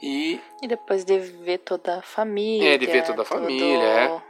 [0.00, 2.74] E, e depois de ver toda a família.
[2.74, 4.22] É, de ver toda a família, é.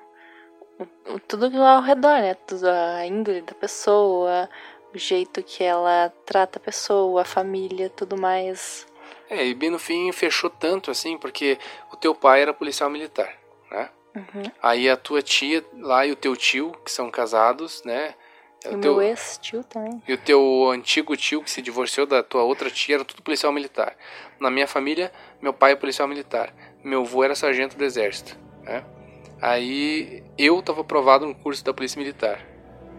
[1.26, 2.34] Tudo ao redor, né?
[2.34, 4.48] Tudo a índole da pessoa,
[4.94, 8.86] o jeito que ela trata a pessoa, a família, tudo mais.
[9.28, 11.58] É, e bem no fim fechou tanto assim, porque
[11.92, 13.36] o teu pai era policial militar,
[13.70, 13.90] né?
[14.14, 14.42] Uhum.
[14.62, 18.14] Aí a tua tia lá e o teu tio, que são casados, né?
[18.64, 20.02] É o, o teu, ex-tio também.
[20.06, 23.52] E o teu antigo tio que se divorciou da tua outra tia era tudo policial
[23.52, 23.96] militar.
[24.40, 26.53] Na minha família, meu pai é policial militar.
[26.82, 28.36] Meu avô era sargento do exército.
[28.62, 28.84] Né?
[29.41, 32.41] Aí eu estava aprovado no curso da polícia militar.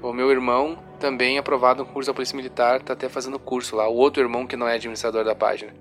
[0.01, 3.75] O meu irmão também é aprovado no curso da polícia militar, está até fazendo curso
[3.75, 3.87] lá.
[3.87, 5.73] O outro irmão que não é administrador da página.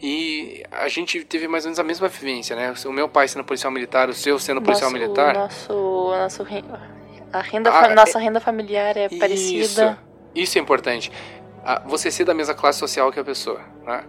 [0.00, 2.74] E a gente teve mais ou menos a mesma vivência, né?
[2.84, 5.34] O meu pai sendo policial militar, o seu sendo policial nosso, militar.
[5.34, 6.42] Nosso, nosso
[7.32, 8.22] a renda, ah, nossa é...
[8.22, 9.98] renda familiar é isso, parecida.
[10.34, 11.10] Isso é importante.
[11.86, 14.04] Você ser da mesma classe social que a pessoa, né?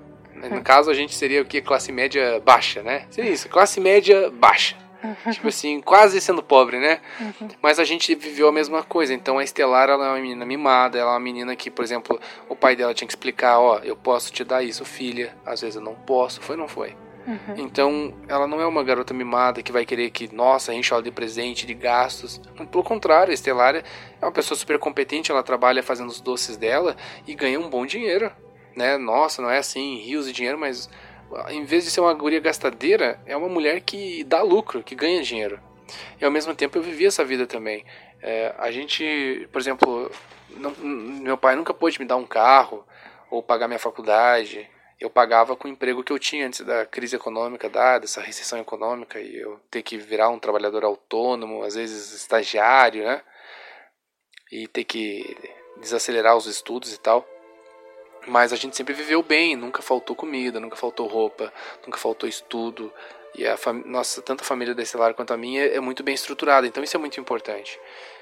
[0.52, 1.62] No caso, a gente seria o que?
[1.62, 3.06] Classe média baixa, né?
[3.10, 4.76] Seria isso, classe média baixa.
[5.04, 5.32] Uhum.
[5.32, 7.00] tipo assim, quase sendo pobre, né?
[7.20, 7.48] Uhum.
[7.62, 9.14] Mas a gente viveu a mesma coisa.
[9.14, 12.20] Então a Estelar, ela é uma menina mimada, ela é uma menina que, por exemplo,
[12.50, 15.76] o pai dela tinha que explicar, ó, eu posso te dar isso, filha, às vezes
[15.76, 16.42] eu não posso.
[16.42, 16.96] Foi ou não foi?
[17.28, 17.56] Uhum.
[17.58, 21.12] Então, ela não é uma garota mimada que vai querer que, nossa, enche ela de
[21.12, 22.40] presente, de gastos.
[22.72, 23.84] Pelo contrário, a Estelária
[24.22, 26.96] é uma pessoa super competente, ela trabalha fazendo os doces dela
[27.28, 28.32] e ganha um bom dinheiro.
[28.78, 28.96] Né?
[28.96, 30.88] Nossa, não é assim, rios de dinheiro, mas
[31.50, 35.24] em vez de ser uma guria gastadeira, é uma mulher que dá lucro, que ganha
[35.24, 35.60] dinheiro.
[36.22, 37.84] E ao mesmo tempo eu vivi essa vida também.
[38.22, 40.12] É, a gente, por exemplo,
[40.52, 42.86] não, meu pai nunca pôde me dar um carro
[43.32, 44.70] ou pagar minha faculdade.
[45.00, 48.60] Eu pagava com o emprego que eu tinha antes da crise econômica, da, dessa recessão
[48.60, 53.24] econômica, e eu ter que virar um trabalhador autônomo, às vezes estagiário, né?
[54.52, 55.36] E ter que
[55.80, 57.28] desacelerar os estudos e tal.
[58.28, 61.52] Mas a gente sempre viveu bem, nunca faltou comida, nunca faltou roupa,
[61.86, 62.92] nunca faltou estudo.
[63.34, 66.68] E a nossa, tanto a família desse lar quanto a minha é muito bem estruturada,
[66.68, 67.80] então isso é muito importante.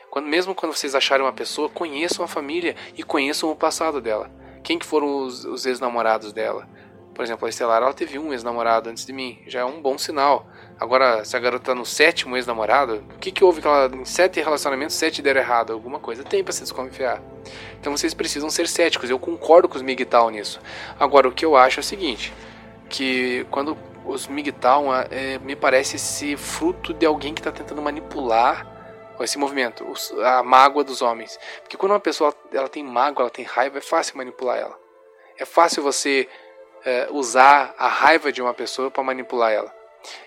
[0.10, 4.32] Quando, mesmo quando vocês acharem uma pessoa, conheçam a família e conheçam o passado dela.
[4.64, 6.68] Quem que foram os, os ex-namorados dela?
[7.14, 9.98] Por exemplo, a Estelar, ela teve um ex-namorado antes de mim, já é um bom
[9.98, 10.48] sinal.
[10.80, 14.04] Agora, se a garota tá no sétimo ex-namorado, o que que houve que ela, em
[14.04, 15.72] sete relacionamentos, sete deram errado?
[15.72, 17.22] Alguma coisa tem para se desconfiar.
[17.80, 20.60] Então vocês precisam ser céticos, eu concordo com os MGTOW nisso.
[21.00, 22.34] Agora, o que eu acho é o seguinte,
[22.90, 28.76] que quando os MGTOW é, me parece ser fruto de alguém que está tentando manipular
[29.22, 29.86] esse movimento,
[30.24, 31.40] a mágoa dos homens.
[31.62, 34.78] Porque quando uma pessoa ela tem mágoa, ela tem raiva, é fácil manipular ela.
[35.38, 36.28] É fácil você
[36.84, 39.75] é, usar a raiva de uma pessoa para manipular ela.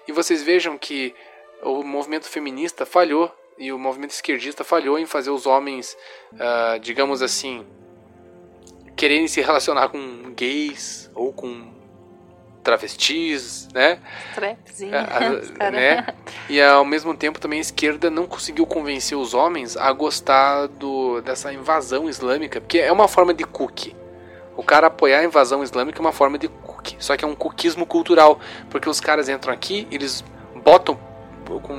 [0.06, 1.14] E vocês vejam que
[1.62, 5.96] o movimento feminista falhou e o movimento esquerdista falhou em fazer os homens,
[6.34, 7.66] uh, digamos assim,
[8.96, 11.78] quererem se relacionar com gays ou com
[12.62, 13.98] travestis, né?
[14.34, 14.92] Trapzinho,
[15.58, 16.06] a, né?
[16.48, 21.20] E ao mesmo tempo também a esquerda não conseguiu convencer os homens a gostar do,
[21.22, 23.96] dessa invasão islâmica, porque é uma forma de cookie.
[24.56, 26.48] O cara apoiar a invasão islâmica é uma forma de
[26.78, 30.24] cookie, só que é um cookismo cultural, porque os caras entram aqui, eles
[30.54, 30.98] botam,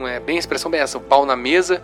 [0.08, 1.82] é, bem a expressão bem essa, o pau na mesa,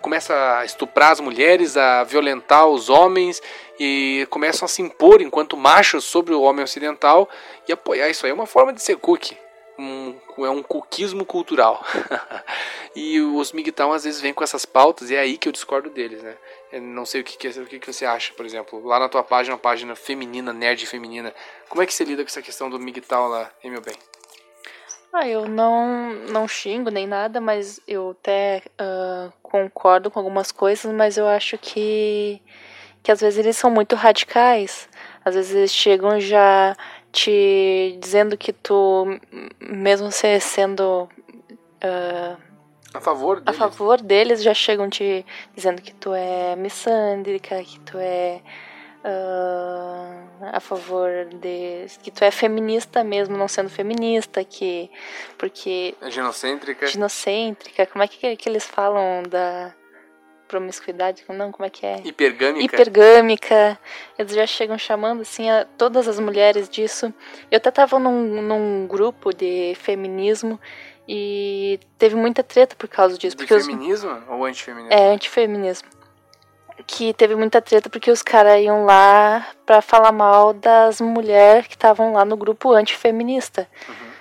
[0.00, 3.40] começa a estuprar as mulheres, a violentar os homens
[3.78, 7.28] e começam a se impor enquanto machos sobre o homem ocidental
[7.68, 9.36] e apoiar isso aí é uma forma de ser cookie.
[9.78, 11.84] Um, é um cookismo cultural.
[12.94, 15.88] e os MGTOW às vezes vêm com essas pautas e é aí que eu discordo
[15.88, 16.36] deles, né?
[16.80, 19.22] Não sei o que, que, o que, que você acha, por exemplo, lá na tua
[19.22, 21.34] página, página feminina, nerd feminina,
[21.68, 23.94] como é que você lida com essa questão do MGTOW lá, hein, meu bem?
[25.12, 30.90] Ah, eu não, não xingo nem nada, mas eu até uh, concordo com algumas coisas,
[30.90, 32.40] mas eu acho que,
[33.02, 34.88] que às vezes eles são muito radicais.
[35.22, 36.74] Às vezes eles chegam já
[37.12, 39.04] te dizendo que tu,
[39.60, 41.06] mesmo sendo.
[41.84, 42.51] Uh,
[42.94, 43.48] a favor deles.
[43.48, 45.24] A favor deles, já chegam te
[45.54, 48.40] dizendo que tu é missândrica, que tu é
[49.04, 54.90] uh, a favor de que tu é feminista mesmo não sendo feminista que
[55.36, 59.74] porque é ginocêntrica ginocêntrica como é que, que eles falam da
[60.52, 61.24] promiscuidade?
[61.30, 62.02] Não como é que é?
[62.04, 62.62] Hipergâmica?
[62.62, 63.78] Hipergâmica.
[64.18, 67.06] Eles já chegam chamando assim a todas as mulheres disso.
[67.50, 70.60] Eu até tava num, num grupo de feminismo
[71.08, 73.36] e teve muita treta por causa disso.
[73.36, 74.28] De porque feminismo os...
[74.28, 74.92] ou antifeminismo?
[74.92, 75.88] É, antifeminismo
[76.86, 81.74] que teve muita treta porque os caras iam lá para falar mal das mulheres que
[81.74, 83.68] estavam lá no grupo antifeminista.
[83.88, 84.12] Uhum.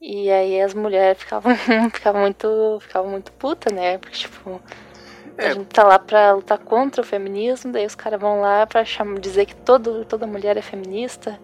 [0.00, 1.54] E aí as mulheres ficavam,
[1.92, 3.98] ficavam muito ficavam muito puta, né?
[3.98, 4.60] Porque, tipo,
[5.38, 5.48] é.
[5.48, 8.84] a gente tá lá pra lutar contra o feminismo, daí os caras vão lá pra
[8.84, 11.38] chamar, dizer que todo, toda mulher é feminista.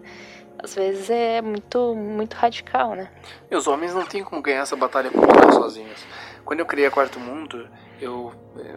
[0.61, 3.09] Às vezes é muito, muito radical, né?
[3.49, 6.05] E os homens não tem como ganhar essa batalha cultural sozinhos.
[6.43, 7.69] Quando eu criei a Quarto Mundo,
[8.01, 8.33] eu,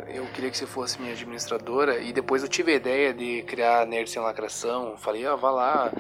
[0.09, 3.87] eu queria que você fosse minha administradora e depois eu tive a ideia de criar
[3.87, 4.97] Nerd Sem Lacração.
[4.97, 5.93] Falei, ó, oh, vá lá,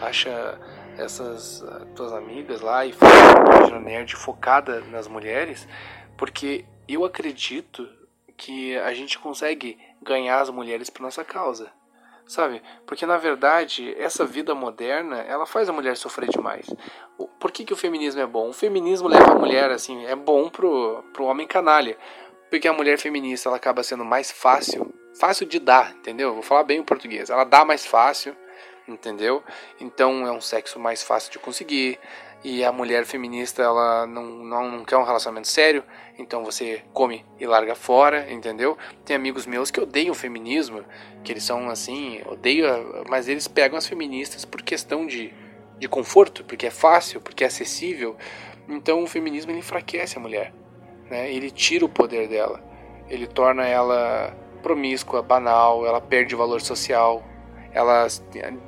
[0.00, 0.58] acha
[0.98, 5.66] essas uh, tuas amigas lá e faz uma página nerd focada nas mulheres,
[6.16, 7.88] porque eu acredito
[8.36, 11.70] que a gente consegue ganhar as mulheres para nossa causa.
[12.26, 12.62] Sabe?
[12.86, 16.66] Porque na verdade, essa vida moderna, ela faz a mulher sofrer demais.
[17.38, 18.48] Por que, que o feminismo é bom?
[18.48, 21.96] O feminismo leva a mulher assim, é bom pro, pro homem canalha.
[22.48, 26.34] Porque a mulher feminista ela acaba sendo mais fácil, fácil de dar, entendeu?
[26.34, 27.30] Vou falar bem o português.
[27.30, 28.36] Ela dá mais fácil,
[28.88, 29.42] entendeu?
[29.80, 31.98] Então é um sexo mais fácil de conseguir.
[32.42, 35.84] E a mulher feminista ela não, não, não quer um relacionamento sério,
[36.18, 38.78] então você come e larga fora, entendeu?
[39.04, 40.84] Tem amigos meus que odeiam o feminismo,
[41.22, 45.34] que eles são assim, odeiam, mas eles pegam as feministas por questão de,
[45.78, 48.16] de conforto, porque é fácil, porque é acessível.
[48.66, 50.54] Então o feminismo enfraquece a mulher
[51.10, 51.30] né?
[51.30, 52.62] Ele tira o poder dela,
[53.08, 57.22] ele torna ela promíscua, banal, ela perde valor social,
[57.72, 58.06] ela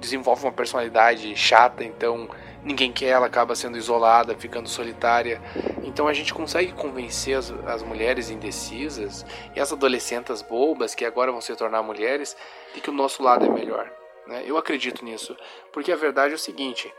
[0.01, 2.29] desenvolve uma personalidade chata, então
[2.65, 5.41] ninguém quer, ela acaba sendo isolada, ficando solitária.
[5.83, 11.33] Então a gente consegue convencer as, as mulheres indecisas e as adolescentes bobas que agora
[11.33, 12.37] vão se tornar mulheres
[12.75, 13.91] de que o nosso lado é melhor.
[14.27, 14.43] Né?
[14.47, 15.37] Eu acredito nisso,
[15.73, 16.93] porque a verdade é o seguinte,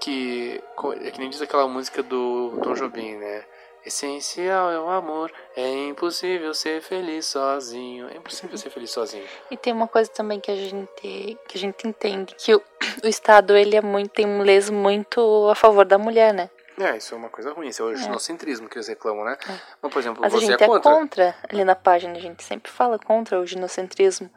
[0.00, 0.60] que
[1.02, 3.44] é que nem diz aquela música do Tom Jobim, né?
[3.86, 8.08] Essencial é o amor, é impossível ser feliz sozinho.
[8.08, 9.24] É impossível ser feliz sozinho.
[9.48, 12.60] E tem uma coisa também que a gente que a gente entende que o,
[13.04, 16.50] o Estado ele é muito tem um leso muito a favor da mulher, né?
[16.78, 19.38] É, isso é uma coisa ruim, isso é o ginocentrismo que eles reclamam, né?
[19.48, 19.52] É.
[19.80, 21.34] Mas, por exemplo, Mas a você gente é contra.
[21.48, 24.28] ali na página, a gente sempre fala contra o ginocentrismo.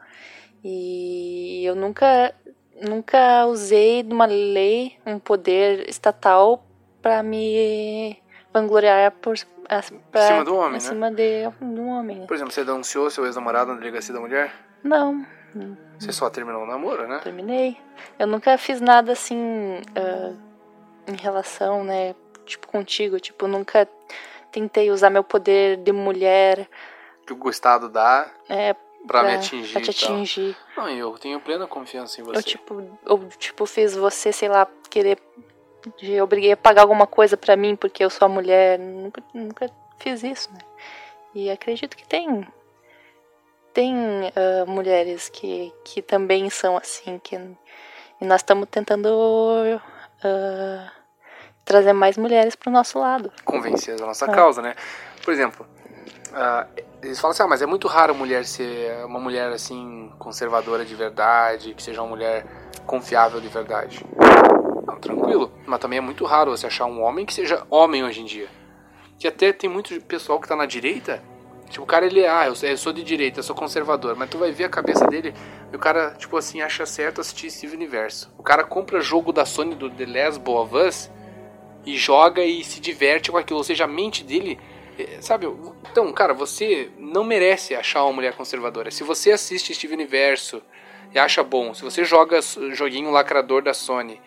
[0.62, 2.34] E eu nunca
[2.80, 6.64] nunca usei de uma lei, um poder estatal
[7.02, 8.16] para me
[8.52, 9.36] vangloriar por
[10.10, 10.76] pra, cima do homem, né?
[10.78, 12.18] acima de, do homem.
[12.20, 12.26] né?
[12.26, 14.52] Por exemplo, você denunciou seu ex-namorado na delegacia da mulher?
[14.82, 15.24] Não,
[15.98, 17.20] Você só terminou o namoro, né?
[17.22, 17.76] terminei.
[18.18, 20.32] Eu nunca fiz nada assim ah,
[21.06, 22.14] em relação, né?
[22.46, 23.86] Tipo contigo, tipo nunca
[24.50, 26.68] tentei usar meu poder de mulher
[27.26, 28.74] Que o Estado dá é,
[29.06, 29.72] pra, me atingir.
[29.72, 30.56] pra te atingir.
[30.76, 32.38] Não, eu tenho plena confiança em você.
[32.38, 35.18] Eu tipo, eu tipo fiz você, sei lá, querer
[36.02, 39.70] eu obriguei a pagar alguma coisa pra mim porque eu sou a mulher, nunca, nunca
[39.98, 40.60] fiz isso, né?
[41.34, 42.46] E acredito que tem
[43.72, 43.94] tem
[44.34, 49.80] ah, mulheres que, que também são assim, que e nós estamos tentando
[50.22, 50.90] ah,
[51.64, 53.32] trazer mais mulheres pro nosso lado.
[53.44, 54.34] Convencer a nossa É.
[54.34, 54.74] causa, né?
[55.24, 55.66] Por exemplo,
[56.34, 56.66] ah,
[57.02, 60.94] eles falam assim, ah, mas é muito raro mulher ser uma mulher assim conservadora de
[60.94, 62.44] verdade, que seja uma mulher
[62.86, 64.04] confiável de verdade.
[65.00, 68.24] Tranquilo, mas também é muito raro você achar um homem que seja homem hoje em
[68.24, 68.48] dia.
[69.18, 71.22] Que até tem muito pessoal que tá na direita,
[71.68, 74.50] tipo, o cara ele, ah, eu sou, de direita, eu sou conservador, mas tu vai
[74.50, 75.32] ver a cabeça dele
[75.72, 78.32] e o cara, tipo assim, acha certo assistir Steve Universo.
[78.36, 81.10] O cara compra jogo da Sony do The Last of Us
[81.84, 84.58] e joga e se diverte com aquilo, ou seja, a mente dele,
[84.98, 85.46] eh, sabe?
[85.90, 88.90] Então, cara, você não merece achar uma mulher conservadora.
[88.90, 90.62] Se você assiste Steve Universo
[91.14, 92.40] e acha bom, se você joga
[92.72, 94.20] joguinho lacrador da Sony,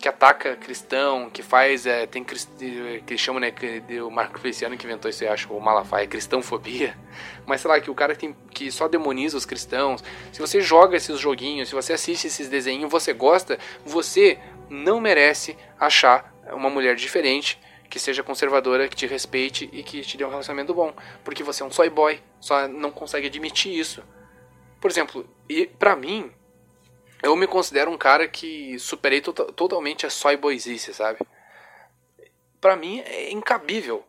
[0.00, 2.48] que ataca cristão, que faz, é, tem crist...
[2.60, 5.60] eh, que eles chamam, né, que o Marco Feliciano que inventou isso, eu acho, o
[5.60, 6.96] Malafaia, cristãofobia,
[7.46, 10.60] mas sei lá, que o cara que, tem, que só demoniza os cristãos, se você
[10.60, 14.38] joga esses joguinhos, se você assiste esses desenhos, você gosta, você
[14.70, 20.16] não merece achar uma mulher diferente, que seja conservadora, que te respeite e que te
[20.16, 20.92] dê um relacionamento bom.
[21.24, 24.02] Porque você é um soy boy, só não consegue admitir isso.
[24.80, 26.30] Por exemplo, e pra mim,
[27.22, 31.18] eu me considero um cara que superei to totalmente a soy boyzice, sabe?
[32.60, 34.04] Pra mim é incabível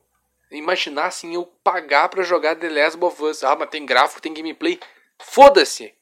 [0.52, 3.44] imaginar assim eu pagar pra jogar The Last of Us.
[3.44, 4.80] Ah, mas tem gráfico, tem gameplay.
[5.20, 5.94] Foda-se!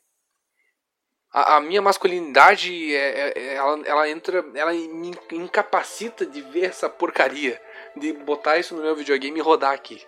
[1.32, 6.90] A, a minha masculinidade, é, é- ela, ela entra, ela me incapacita de ver essa
[6.90, 7.62] porcaria,
[7.96, 10.02] de botar isso no meu videogame e rodar aqui.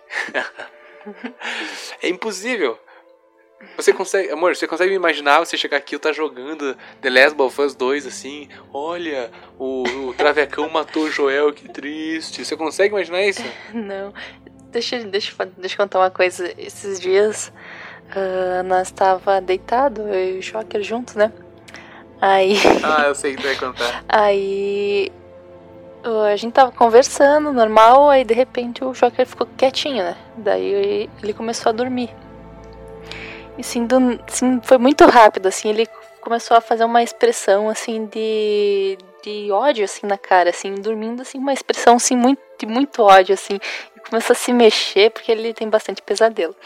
[2.02, 2.78] é impossível.
[3.76, 7.40] Você consegue, amor, você consegue me imaginar você chegar aqui e tá jogando The Last
[7.40, 12.44] of Us 2 assim, olha, o, o Travecão matou o Joel, que triste.
[12.44, 13.42] Você consegue imaginar isso?
[13.72, 14.12] Não.
[14.70, 16.52] Deixa, deixa, deixa eu contar uma coisa.
[16.56, 17.52] Esses dias
[18.14, 21.32] ah, nós estava deitado, eu e o Joker juntos, né?
[22.20, 24.04] Aí, Ah, eu sei que tu vai contar.
[24.08, 25.12] aí
[26.02, 30.16] a gente tava conversando, normal, aí de repente o Joker ficou quietinho, né?
[30.36, 32.10] Daí ele começou a dormir.
[33.60, 35.86] E sim, do, sim, foi muito rápido, assim, ele
[36.22, 41.36] começou a fazer uma expressão assim de, de ódio assim na cara, assim, dormindo assim,
[41.36, 43.60] uma expressão assim muito de muito ódio assim.
[43.94, 46.56] E começou a se mexer porque ele tem bastante pesadelo.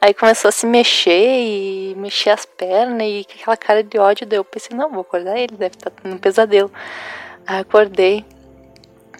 [0.00, 4.38] Aí começou a se mexer e mexer as pernas e aquela cara de ódio, daí
[4.38, 6.70] eu pensei, não, vou acordar ele, deve estar tendo um pesadelo.
[7.44, 8.24] Aí acordei.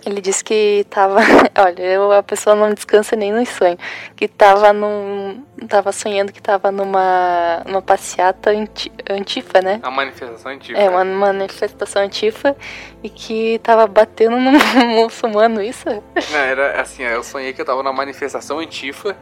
[0.07, 1.19] Ele disse que tava.
[1.59, 3.77] Olha, eu, a pessoa não descansa nem no sonho.
[4.15, 5.45] Que tava num.
[5.69, 7.63] Tava sonhando que tava numa.
[7.67, 9.81] numa passeata anti, antifa, né?
[9.83, 10.79] A manifestação antiga.
[10.79, 12.57] É, uma manifestação antifa
[13.03, 14.53] e que tava batendo num
[15.03, 15.89] muçulmano, isso?
[15.89, 19.17] Não, era assim, eu sonhei que eu tava na manifestação antifa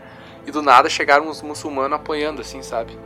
[0.47, 2.99] e do nada chegaram uns muçulmanos apoiando, assim, sabe?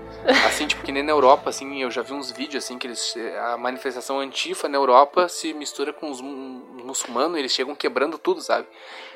[0.47, 3.15] Assim, tipo, que nem na Europa, assim, eu já vi uns vídeos, assim, que eles,
[3.53, 8.19] a manifestação antifa na Europa se mistura com os mu- muçulmanos e eles chegam quebrando
[8.19, 8.67] tudo, sabe?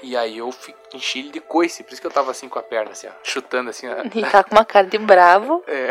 [0.03, 0.51] E aí eu
[0.95, 3.11] enchi ele de coice, por isso que eu tava assim com a perna, assim, ó,
[3.23, 3.97] chutando, assim, ó.
[4.15, 5.63] E tá com uma cara de bravo.
[5.67, 5.91] É.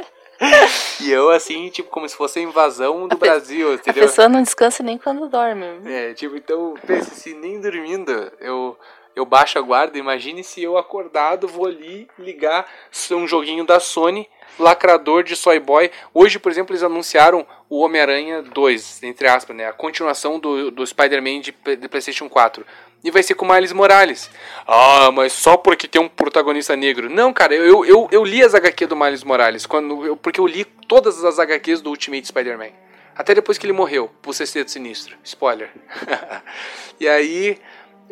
[1.00, 4.02] e eu, assim, tipo, como se fosse a invasão do pe- Brasil, A entendeu?
[4.04, 5.64] pessoa não descansa nem quando dorme.
[5.86, 8.76] É, tipo, então, pense se nem dormindo eu,
[9.14, 12.66] eu baixo a guarda, imagine se eu acordado vou ali ligar
[13.12, 15.90] um joguinho da Sony, lacrador de Soy Boy.
[16.12, 19.66] Hoje, por exemplo, eles anunciaram o Homem-Aranha 2, entre aspas, né?
[19.66, 22.64] A continuação do, do Spider-Man de, de PlayStation 4.
[23.02, 24.30] E vai ser com Miles Morales.
[24.66, 27.10] Ah, mas só porque tem um protagonista negro.
[27.10, 30.46] Não, cara, eu, eu, eu li as HQ do Miles Morales, quando eu, porque eu
[30.46, 32.70] li todas as HQs do Ultimate Spider-Man.
[33.14, 35.16] Até depois que ele morreu, pro Sexteto Sinistro.
[35.22, 35.70] Spoiler.
[36.98, 37.60] e aí,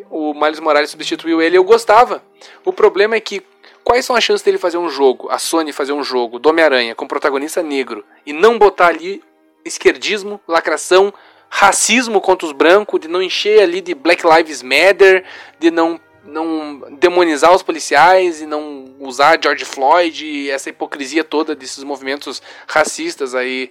[0.09, 2.23] o Miles Morales substituiu ele, eu gostava.
[2.65, 3.41] O problema é que
[3.83, 6.95] quais são as chances dele fazer um jogo, a Sony fazer um jogo do Homem-Aranha
[6.95, 9.23] com protagonista negro e não botar ali
[9.65, 11.13] esquerdismo, lacração,
[11.49, 15.23] racismo contra os brancos, de não encher ali de Black Lives Matter,
[15.59, 21.53] de não não demonizar os policiais e não usar George Floyd e essa hipocrisia toda
[21.53, 23.69] desses movimentos racistas aí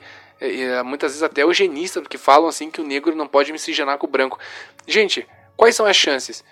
[0.84, 4.10] muitas vezes até eugenistas que falam assim que o negro não pode miscigenar com o
[4.10, 4.38] branco.
[4.86, 5.26] Gente,
[5.62, 6.42] quais são as chances?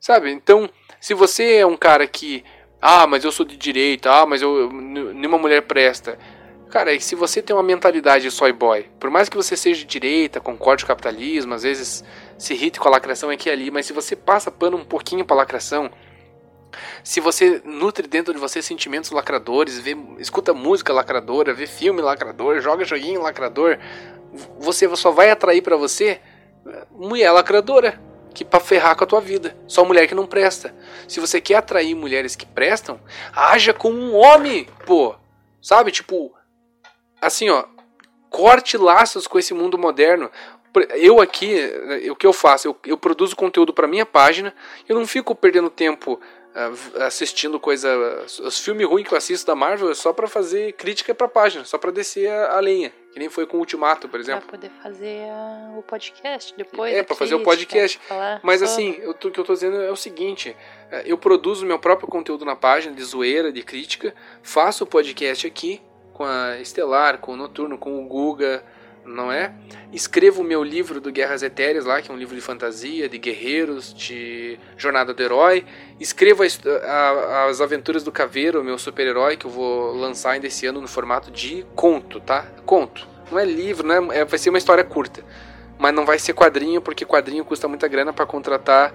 [0.00, 0.32] Sabe?
[0.32, 0.66] Então,
[0.98, 2.42] se você é um cara que
[2.80, 6.18] ah, mas eu sou de direita, ah, mas eu nenhuma mulher presta.
[6.70, 9.84] Cara, se você tem uma mentalidade de soy boy, por mais que você seja de
[9.84, 12.02] direita, concorde com o capitalismo, às vezes
[12.38, 15.26] se irrite com a lacração aqui e ali, mas se você passa pano um pouquinho
[15.26, 15.90] pra lacração,
[17.02, 22.58] se você nutre dentro de você sentimentos lacradores, vê, escuta música lacradora, vê filme lacrador,
[22.62, 23.78] joga joguinho lacrador,
[24.58, 26.22] você só vai atrair para você
[26.90, 28.00] mulher lacradora,
[28.34, 29.56] que para ferrar com a tua vida.
[29.66, 30.74] Só mulher que não presta.
[31.08, 33.00] Se você quer atrair mulheres que prestam,
[33.32, 35.14] haja como um homem, pô.
[35.62, 36.34] Sabe, tipo,
[37.20, 37.64] assim, ó,
[38.28, 40.30] corte laços com esse mundo moderno.
[40.96, 41.56] Eu aqui,
[42.10, 42.66] o que eu faço?
[42.66, 44.52] Eu, eu produzo conteúdo para minha página.
[44.88, 46.20] Eu não fico perdendo tempo
[46.54, 47.88] uh, assistindo coisa.
[48.42, 51.64] Os filmes ruins que eu assisto da Marvel é só para fazer crítica pra página,
[51.64, 52.92] só para descer a, a, lenha.
[53.14, 54.42] Que nem foi com o Ultimato, por exemplo.
[54.42, 56.92] Pra poder fazer uh, o podcast depois.
[56.92, 58.00] É, pra fazer o podcast.
[58.42, 60.56] Mas assim, o que eu tô dizendo é o seguinte:
[60.90, 64.12] eh, eu produzo meu próprio conteúdo na página, de zoeira, de crítica,
[64.42, 65.80] faço o podcast aqui
[66.12, 68.64] com a Estelar, com o Noturno, com o Guga,
[69.06, 69.52] não é?
[69.92, 73.18] Escrevo o meu livro do Guerras Etéreas lá, que é um livro de fantasia, de
[73.18, 75.64] guerreiros, de jornada do herói.
[76.00, 76.46] Escrevo a,
[76.90, 80.88] a, as aventuras do Caveiro, meu super-herói, que eu vou lançar ainda esse ano no
[80.88, 82.46] formato de conto, tá?
[82.64, 83.06] Conto.
[83.30, 85.24] Não é livro, não é, é vai ser uma história curta.
[85.78, 88.92] Mas não vai ser quadrinho, porque quadrinho custa muita grana para contratar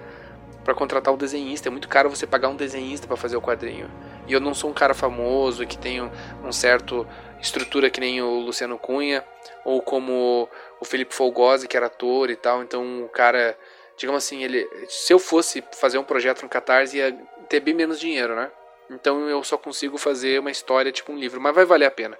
[0.64, 1.68] para contratar o desenhista.
[1.68, 3.90] É muito caro você pagar um desenhista para fazer o quadrinho.
[4.26, 6.10] E eu não sou um cara famoso que tenho
[6.44, 7.06] um certo
[7.40, 9.24] estrutura que nem o Luciano Cunha
[9.64, 10.48] ou como
[10.80, 12.62] o Felipe Folgose, que era ator e tal.
[12.62, 13.56] Então o cara,
[13.96, 17.12] digamos assim, ele se eu fosse fazer um projeto no Catarse ia
[17.48, 18.50] ter bem menos dinheiro, né?
[18.90, 22.18] Então eu só consigo fazer uma história tipo um livro, mas vai valer a pena.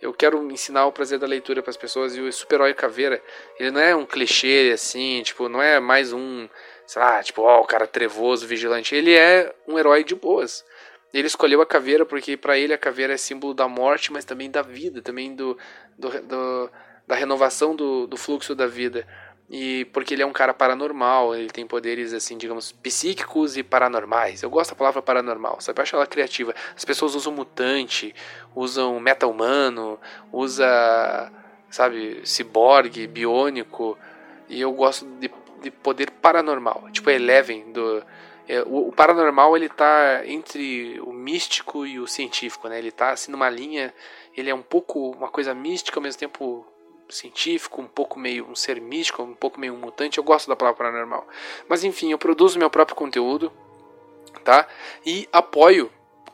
[0.00, 3.22] Eu quero ensinar o prazer da leitura para as pessoas e o super-herói Caveira,
[3.58, 6.48] ele não é um clichê assim, tipo, não é mais um
[6.92, 8.94] sei lá, tipo, ó, o cara trevoso, vigilante.
[8.94, 10.64] Ele é um herói de boas.
[11.12, 14.50] Ele escolheu a caveira porque para ele a caveira é símbolo da morte, mas também
[14.50, 15.58] da vida, também do,
[15.98, 16.70] do, do
[17.06, 19.06] da renovação do, do fluxo da vida.
[19.50, 24.42] E porque ele é um cara paranormal, ele tem poderes, assim, digamos, psíquicos e paranormais.
[24.42, 25.78] Eu gosto da palavra paranormal, sabe?
[25.78, 26.54] Eu acho ela criativa.
[26.74, 28.14] As pessoas usam mutante,
[28.54, 30.00] usam meta-humano,
[30.32, 31.30] usa,
[31.68, 33.98] sabe, ciborgue, biônico.
[34.48, 35.28] E eu gosto de
[35.62, 38.02] de poder paranormal, tipo Eleven do
[38.52, 42.78] é, o, o, paranormal ele tá entre o místico e o científico, né?
[42.78, 43.94] Ele tá assim numa linha,
[44.36, 46.66] ele é um pouco uma coisa mística ao mesmo tempo
[47.08, 50.18] científico, um pouco meio um ser místico, um pouco meio um mutante.
[50.18, 51.26] Eu gosto da palavra paranormal.
[51.66, 53.50] Mas enfim, eu produzo meu próprio conteúdo,
[54.44, 54.68] tá?
[55.06, 55.90] E apoio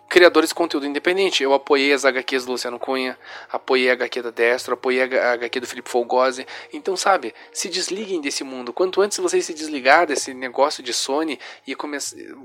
[0.09, 1.43] criadores de conteúdo independente.
[1.43, 3.19] Eu apoiei as HQs do Luciano Cunha,
[3.51, 6.47] apoiei a HQ da Destro, apoiei a HQ do Felipe Folgose.
[6.73, 8.73] Então, sabe, se desliguem desse mundo.
[8.73, 11.77] Quanto antes vocês se desligar desse negócio de Sony e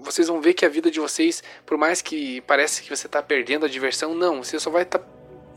[0.01, 3.21] vocês vão ver que a vida de vocês, por mais que pareça que você está
[3.21, 5.05] perdendo a diversão, não, você só vai estar tá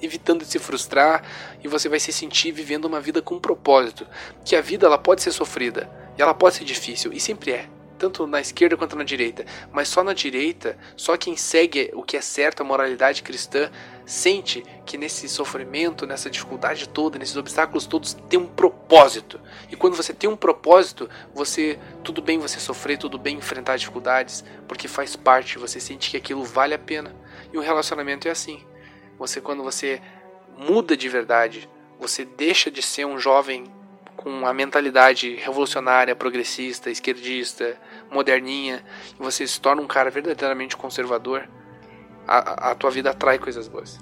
[0.01, 1.25] evitando de se frustrar
[1.65, 4.07] e você vai se sentir vivendo uma vida com propósito.
[4.45, 7.76] Que a vida ela pode ser sofrida e ela pode ser difícil e sempre é
[7.99, 12.17] tanto na esquerda quanto na direita, mas só na direita, só quem segue o que
[12.17, 13.71] é certo, a moralidade cristã,
[14.05, 19.41] sente que nesse sofrimento, nessa dificuldade toda, nesses obstáculos todos, tem um propósito.
[19.71, 24.45] E quando você tem um propósito, você tudo bem você sofrer, tudo bem enfrentar dificuldades,
[24.69, 27.15] porque faz parte, você sente que aquilo vale a pena.
[27.53, 28.63] E um relacionamento é assim.
[29.19, 30.01] Você quando você
[30.57, 31.69] muda de verdade,
[31.99, 33.65] você deixa de ser um jovem
[34.27, 37.77] com a mentalidade revolucionária, progressista, esquerdista,
[38.11, 41.49] moderninha, e você se torna um cara verdadeiramente conservador,
[42.27, 44.01] a, a tua vida atrai coisas boas.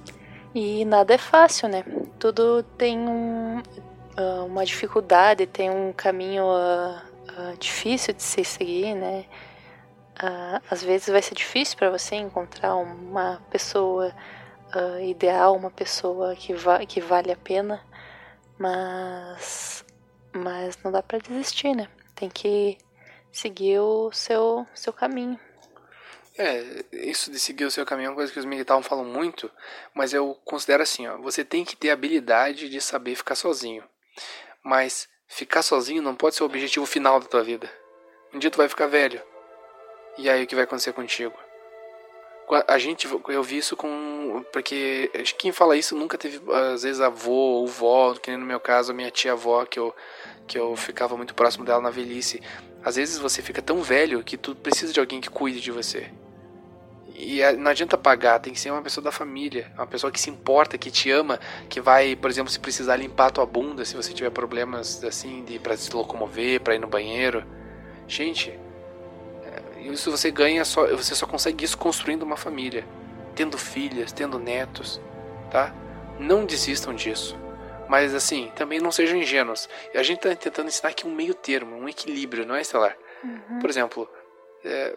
[0.55, 1.85] E nada é fácil, né?
[2.18, 8.95] Tudo tem um, uh, uma dificuldade, tem um caminho uh, uh, difícil de se seguir,
[8.95, 9.27] né?
[10.70, 14.14] às vezes vai ser difícil para você encontrar uma pessoa
[15.03, 17.81] ideal, uma pessoa que, va que vale a pena,
[18.57, 19.84] mas
[20.35, 21.89] mas não dá para desistir, né?
[22.14, 22.76] Tem que
[23.32, 25.39] seguir o seu, seu caminho.
[26.37, 29.51] É, isso de seguir o seu caminho é uma coisa que os militares falam muito,
[29.95, 33.85] mas eu considero assim, ó, você tem que ter habilidade de saber ficar sozinho.
[34.62, 37.70] Mas ficar sozinho não pode ser o objetivo final da tua vida.
[38.32, 39.22] Um dia tu vai ficar velho.
[40.18, 41.35] E aí o que vai acontecer contigo?
[42.68, 44.45] A gente, eu vi isso com.
[44.53, 46.40] Porque quem fala isso nunca teve,
[46.72, 49.95] às vezes, avô ou vó, que nem no meu caso, a minha tia-avó, que eu,
[50.47, 52.42] que eu ficava muito próximo dela na velhice.
[52.84, 56.11] Às vezes você fica tão velho que tu precisa de alguém que cuide de você.
[57.16, 60.28] E não adianta pagar, tem que ser uma pessoa da família, uma pessoa que se
[60.28, 61.38] importa, que te ama,
[61.68, 65.61] que vai, por exemplo, se precisar limpar tua bunda, se você tiver problemas assim, de
[65.61, 67.45] para se locomover, para ir no banheiro.
[68.09, 68.59] Gente, é,
[69.93, 72.87] isso você ganha só, você só consegue isso construindo uma família,
[73.35, 75.01] tendo filhas, tendo netos,
[75.51, 75.74] tá?
[76.18, 77.37] Não desistam disso.
[77.89, 79.68] Mas assim, também não sejam ingênuos.
[79.95, 82.97] A gente está tentando ensinar aqui um meio termo, um equilíbrio, não é, Estelar?
[83.22, 83.59] Uhum.
[83.61, 84.09] Por exemplo,
[84.64, 84.95] é,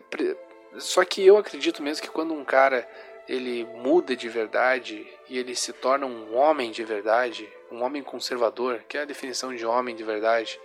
[0.78, 2.88] só que eu acredito mesmo que quando um cara
[3.28, 8.82] ele muda de verdade e ele se torna um homem de verdade, um homem conservador,
[8.88, 10.60] que é a definição de homem de verdade,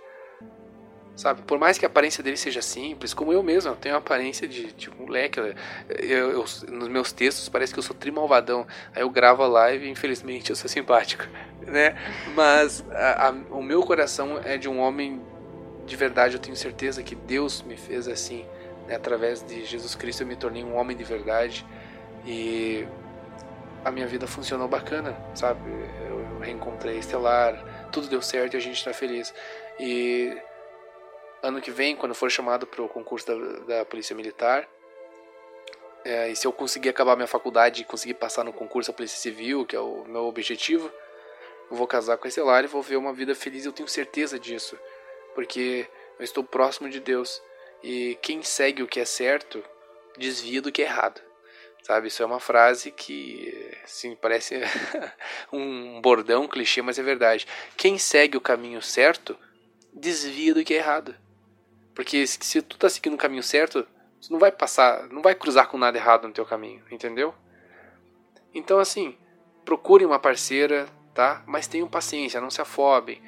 [1.15, 1.41] sabe?
[1.43, 4.47] Por mais que a aparência dele seja simples, como eu mesmo, eu tenho a aparência
[4.47, 5.39] de, de moleque.
[5.39, 8.65] Eu, eu, nos meus textos parece que eu sou trimalvadão.
[8.95, 11.25] Aí eu gravo a live e infelizmente eu sou simpático,
[11.61, 11.95] né?
[12.35, 15.21] Mas a, a, o meu coração é de um homem
[15.85, 16.35] de verdade.
[16.35, 18.45] Eu tenho certeza que Deus me fez assim.
[18.87, 18.95] Né?
[18.95, 21.65] Através de Jesus Cristo eu me tornei um homem de verdade
[22.25, 22.87] e
[23.85, 25.59] a minha vida funcionou bacana, sabe?
[26.07, 29.33] Eu reencontrei Estelar, tudo deu certo e a gente está feliz.
[29.79, 30.37] E
[31.43, 34.67] ano que vem, quando for chamado para o concurso da, da Polícia Militar,
[36.05, 39.17] é, e se eu conseguir acabar minha faculdade e conseguir passar no concurso da Polícia
[39.17, 40.91] Civil, que é o meu objetivo,
[41.69, 43.65] eu vou casar com a Estelar e vou ver uma vida feliz.
[43.65, 44.77] Eu tenho certeza disso,
[45.33, 45.87] porque
[46.19, 47.41] eu estou próximo de Deus.
[47.81, 49.63] E quem segue o que é certo,
[50.17, 51.21] desvia do que é errado.
[51.83, 54.61] Sabe, isso é uma frase que, sim, parece
[55.51, 57.45] um bordão, um clichê, mas é verdade.
[57.75, 59.37] Quem segue o caminho certo,
[59.91, 61.13] desvia do que é errado.
[61.93, 63.83] Porque se tu tá seguindo o caminho certo,
[64.21, 67.33] tu não vai passar, não vai cruzar com nada errado no teu caminho, entendeu?
[68.53, 69.17] Então assim,
[69.63, 71.43] procurem uma parceira, tá?
[71.45, 73.21] Mas tenham paciência, não se afobem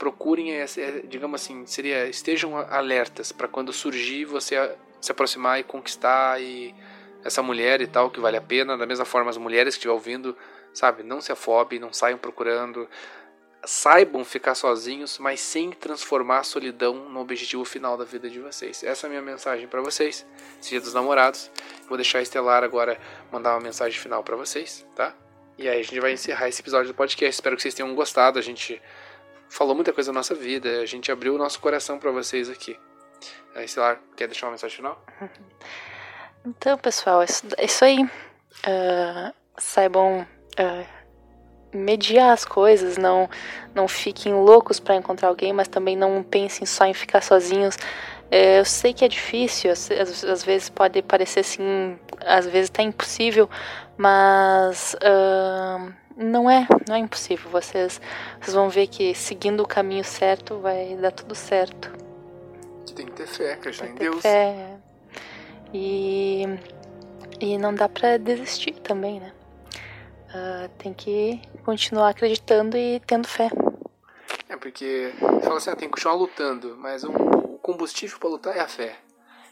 [0.00, 0.64] procurem, é,
[1.06, 6.74] digamos assim, seria estejam alertas para quando surgir você se aproximar e conquistar e
[7.22, 8.78] essa mulher e tal que vale a pena.
[8.78, 10.34] Da mesma forma as mulheres que estiver ouvindo,
[10.72, 12.88] sabe, não se afobem, não saiam procurando,
[13.64, 18.82] saibam ficar sozinhos, mas sem transformar a solidão no objetivo final da vida de vocês.
[18.82, 20.26] Essa é a minha mensagem para vocês.
[20.62, 21.50] Dia dos Namorados.
[21.88, 22.98] Vou deixar a Estelar agora
[23.30, 25.14] mandar uma mensagem final para vocês, tá?
[25.58, 27.34] E aí a gente vai encerrar esse episódio do podcast.
[27.34, 28.38] Espero que vocês tenham gostado.
[28.38, 28.80] A gente
[29.48, 30.80] falou muita coisa da nossa vida.
[30.80, 32.78] A gente abriu o nosso coração para vocês aqui.
[33.54, 35.04] Aí, lá, quer deixar uma mensagem final?
[36.46, 38.02] Então, pessoal, é isso aí.
[38.04, 40.99] Uh, saibam uh,
[41.72, 43.28] mediar as coisas, não,
[43.74, 47.76] não fiquem loucos para encontrar alguém, mas também não pensem só em ficar sozinhos.
[48.30, 52.82] É, eu sei que é difícil, às, às, vezes pode parecer assim, às vezes até
[52.82, 53.50] impossível,
[53.96, 57.50] mas uh, não é, não é impossível.
[57.50, 58.00] Vocês,
[58.40, 61.90] vocês vão ver que seguindo o caminho certo vai dar tudo certo.
[62.94, 64.22] Tem que ter fé, acreditar em Deus.
[64.22, 64.76] Fé.
[65.72, 66.46] E,
[67.40, 69.32] e não dá pra desistir também, né?
[70.30, 73.50] Uh, tem que continuar acreditando e tendo fé.
[74.48, 75.12] É porque
[75.42, 78.68] fala assim, ah, tem que continuar lutando, mas um, o combustível para lutar é a
[78.68, 78.96] fé.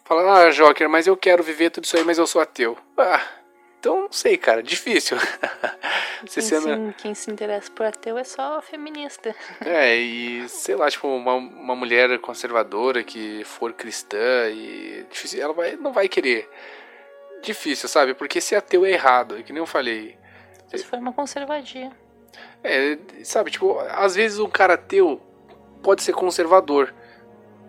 [0.05, 2.79] Fala, ah, Joker, mas eu quero viver tudo isso aí, mas eu sou ateu.
[2.97, 3.21] Ah,
[3.79, 5.17] então, não sei, cara, difícil.
[6.27, 6.55] Quem, se,
[6.99, 9.33] quem se interessa por ateu é só feminista.
[9.65, 15.53] É, e sei lá, tipo, uma, uma mulher conservadora que for cristã e difícil, ela
[15.53, 16.51] vai, não vai querer.
[17.41, 18.15] Difícil, sabe?
[18.15, 20.19] Porque ser ateu é errado, que nem eu falei.
[20.73, 21.91] Isso foi uma conservadia.
[22.63, 25.21] É, sabe, tipo, às vezes um cara ateu
[25.83, 26.93] pode ser conservador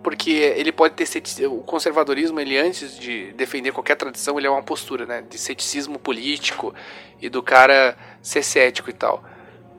[0.02, 4.64] porque ele pode ter o conservadorismo ele antes de defender qualquer tradição ele é uma
[4.64, 6.74] postura né de ceticismo político
[7.22, 9.24] e do cara ser cético e tal.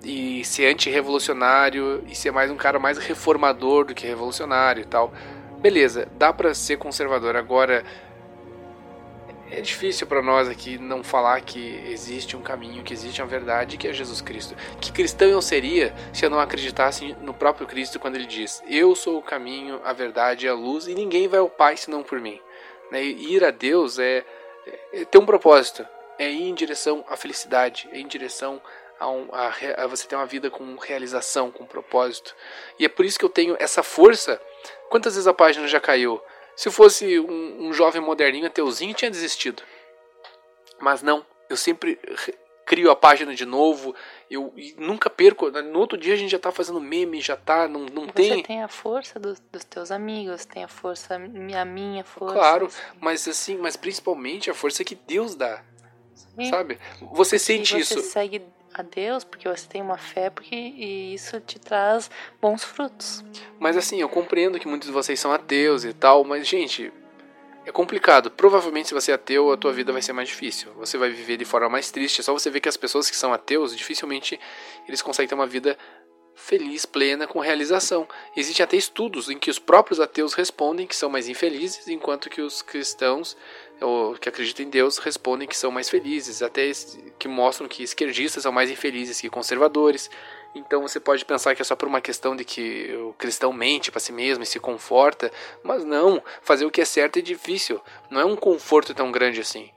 [0.02, 5.12] E ser anti-revolucionário e ser mais um cara mais reformador do que revolucionário e tal.
[5.58, 7.36] Beleza dá para ser conservador.
[7.36, 7.84] Agora
[9.50, 13.76] é difícil para nós aqui não falar que existe um caminho, que existe uma verdade,
[13.76, 14.54] que é Jesus Cristo.
[14.80, 18.94] Que cristão eu seria se eu não acreditasse no próprio Cristo quando ele diz: Eu
[18.94, 22.20] sou o caminho, a verdade e a luz, e ninguém vai ao Pai senão por
[22.20, 22.40] mim.
[22.90, 23.02] Né?
[23.02, 24.24] Ir a Deus é,
[24.92, 25.86] é, ter um propósito,
[26.18, 28.60] é ir em direção à felicidade, é ir em direção
[29.00, 29.52] a, um, a,
[29.82, 32.36] a você ter uma vida com realização, com propósito.
[32.78, 34.40] E é por isso que eu tenho essa força.
[34.88, 36.20] Quantas vezes a página já caiu?
[36.60, 39.62] Se fosse um, um jovem moderninho, ateuzinho, tinha desistido.
[40.78, 41.98] Mas não, eu sempre
[42.66, 43.94] crio a página de novo,
[44.30, 45.50] eu nunca perco.
[45.50, 48.42] No outro dia a gente já tá fazendo meme, já tá, não, não Você tem.
[48.42, 52.34] tem a força do, dos teus amigos, tem a força, a minha força.
[52.34, 52.82] Claro, assim.
[53.00, 55.64] mas assim, mas principalmente a força que Deus dá,
[56.14, 56.50] Sim.
[56.50, 56.78] sabe?
[57.12, 58.00] Você E sente você isso.
[58.02, 58.42] segue
[58.72, 62.10] a Deus porque você tem uma fé porque, e isso te traz
[62.40, 63.24] bons frutos.
[63.58, 66.92] Mas assim, eu compreendo que muitos de vocês são ateus e tal, mas gente,
[67.66, 68.30] é complicado.
[68.30, 70.72] Provavelmente se você é ateu, a tua vida vai ser mais difícil.
[70.74, 72.20] Você vai viver de forma mais triste.
[72.20, 74.38] É só você ver que as pessoas que são ateus, dificilmente
[74.86, 75.76] eles conseguem ter uma vida
[76.34, 78.08] feliz, plena, com realização.
[78.36, 82.40] Existem até estudos em que os próprios ateus respondem que são mais infelizes, enquanto que
[82.40, 83.36] os cristãos
[83.80, 86.70] ou que acreditam em Deus respondem que são mais felizes, até
[87.18, 90.10] que mostram que esquerdistas são mais infelizes que conservadores.
[90.54, 93.90] Então você pode pensar que é só por uma questão de que o cristão mente
[93.90, 95.30] para si mesmo e se conforta,
[95.62, 97.80] mas não, fazer o que é certo é difícil,
[98.10, 99.70] não é um conforto tão grande assim.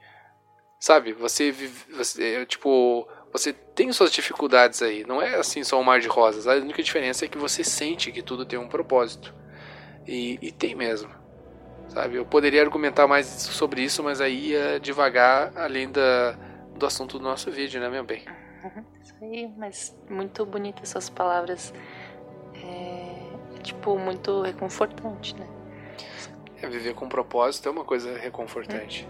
[0.80, 1.12] Sabe?
[1.12, 1.52] Você
[1.90, 6.08] você, é, tipo, você tem suas dificuldades aí, não é assim só um mar de
[6.08, 6.46] rosas.
[6.46, 9.34] A única diferença é que você sente que tudo tem um propósito.
[10.06, 11.23] E, e tem mesmo.
[11.88, 12.16] Sabe?
[12.16, 16.36] Eu poderia argumentar mais sobre isso, mas aí ia devagar além da,
[16.76, 18.24] do assunto do nosso vídeo, né, meu bem?
[19.02, 21.72] Isso aí, mas muito bonitas essas palavras.
[22.54, 25.46] É, é, tipo, muito reconfortante, né?
[26.62, 29.06] É, viver com propósito é uma coisa reconfortante.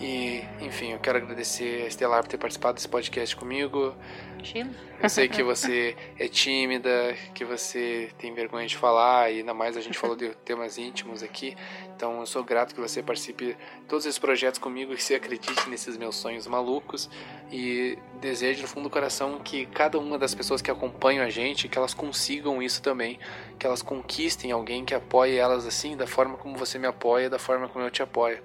[0.00, 3.96] E, enfim, eu quero agradecer a Estelar por ter participado desse podcast comigo.
[4.34, 4.70] Imagina.
[5.02, 9.76] Eu sei que você é tímida, que você tem vergonha de falar, e ainda mais
[9.76, 11.56] a gente falou de temas íntimos aqui.
[11.96, 13.56] Então eu sou grato que você participe de
[13.88, 17.10] todos esses projetos comigo e que você acredite nesses meus sonhos malucos.
[17.50, 21.68] E desejo no fundo do coração que cada uma das pessoas que acompanham a gente,
[21.68, 23.18] que elas consigam isso também.
[23.58, 27.38] Que elas conquistem alguém que apoie elas assim, da forma como você me apoia, da
[27.38, 28.40] forma como eu te apoio.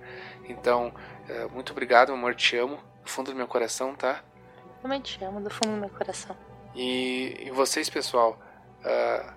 [0.48, 0.94] Então,
[1.52, 2.78] muito obrigado, meu amor, te amo.
[3.04, 4.24] Do fundo do meu coração, tá?
[4.82, 6.36] Também te amo do fundo do meu coração.
[6.76, 8.40] E, e vocês, pessoal,
[8.84, 9.34] ah,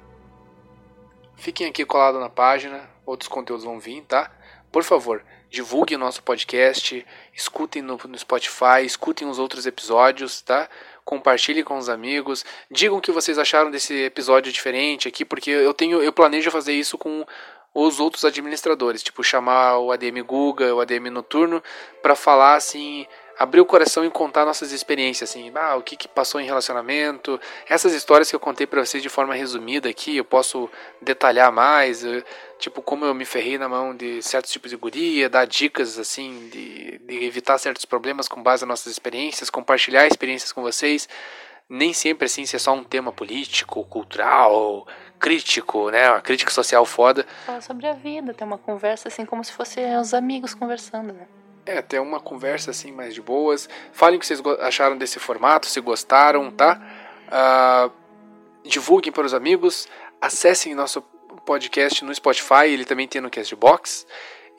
[1.36, 4.30] fiquem aqui colados na página, outros conteúdos vão vir, tá?
[4.72, 10.68] Por favor, divulguem o nosso podcast, escutem no, no Spotify, escutem os outros episódios, tá?
[11.04, 15.72] Compartilhem com os amigos, digam o que vocês acharam desse episódio diferente aqui, porque eu
[15.72, 17.24] tenho, eu planejo fazer isso com
[17.78, 21.62] os outros administradores, tipo chamar o ADM Guga, o ADM Noturno,
[22.02, 23.06] para falar assim,
[23.38, 27.38] abrir o coração e contar nossas experiências, assim, ah, o que, que passou em relacionamento,
[27.68, 30.70] essas histórias que eu contei para vocês de forma resumida aqui, eu posso
[31.02, 32.24] detalhar mais, eh,
[32.58, 36.48] tipo, como eu me ferrei na mão de certos tipos de guria, dar dicas, assim,
[36.50, 41.06] de, de evitar certos problemas com base nas nossas experiências, compartilhar experiências com vocês,
[41.68, 44.86] nem sempre, assim, ser só um tema político, cultural,
[45.18, 49.42] crítico, né, uma crítica social foda, Falar sobre a vida, ter uma conversa assim como
[49.42, 51.26] se fossem os amigos conversando, né?
[51.64, 53.68] É, ter uma conversa assim mais de boas.
[53.92, 56.80] Falem o que vocês acharam desse formato, se gostaram, tá?
[57.28, 57.90] Ah,
[58.64, 59.88] divulguem para os amigos.
[60.20, 61.02] Acessem nosso
[61.44, 64.06] podcast no Spotify, ele também tem no Castbox.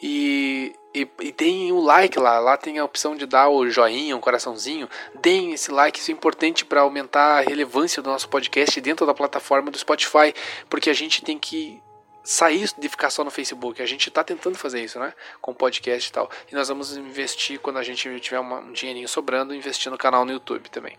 [0.02, 2.40] E, e, e deem o like lá.
[2.40, 4.90] Lá tem a opção de dar o joinha, um coraçãozinho.
[5.22, 9.14] Deem esse like, isso é importante para aumentar a relevância do nosso podcast dentro da
[9.14, 10.34] plataforma do Spotify.
[10.70, 11.82] Porque a gente tem que
[12.24, 13.82] sair de ficar só no Facebook.
[13.82, 15.14] A gente tá tentando fazer isso, né?
[15.42, 16.30] Com podcast e tal.
[16.52, 20.34] E nós vamos investir quando a gente tiver um dinheirinho sobrando, investir no canal no
[20.34, 20.98] YouTube também.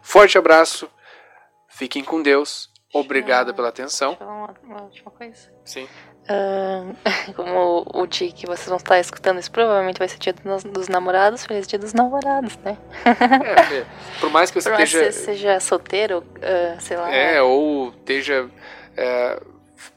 [0.00, 0.90] Forte abraço.
[1.68, 2.71] Fiquem com Deus.
[2.92, 3.54] Obrigado Tchau.
[3.54, 4.16] pela atenção.
[4.20, 5.50] Uma, uma última coisa.
[5.64, 5.88] Sim.
[6.28, 6.94] Ahn,
[7.34, 10.88] como o dia que vocês vão estar escutando isso, provavelmente vai ser dia dos, dos
[10.88, 12.76] namorados, feliz dia dos namorados, né?
[13.04, 13.86] É, é,
[14.20, 15.12] por mais que você Por mais que esteja.
[15.12, 17.12] você seja solteiro, ah, sei lá.
[17.12, 18.48] É, ou esteja.
[18.96, 19.40] é,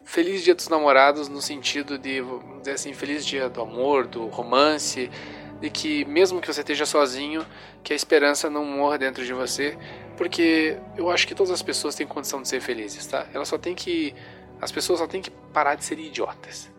[0.03, 4.27] feliz dia dos namorados no sentido de, vamos dizer assim, feliz dia do amor, do
[4.27, 5.11] romance,
[5.59, 7.45] de que mesmo que você esteja sozinho,
[7.83, 9.77] que a esperança não morra dentro de você,
[10.17, 13.27] porque eu acho que todas as pessoas têm condição de ser felizes, tá?
[13.33, 14.13] Elas só têm que.
[14.61, 16.71] As pessoas só têm que parar de ser idiotas.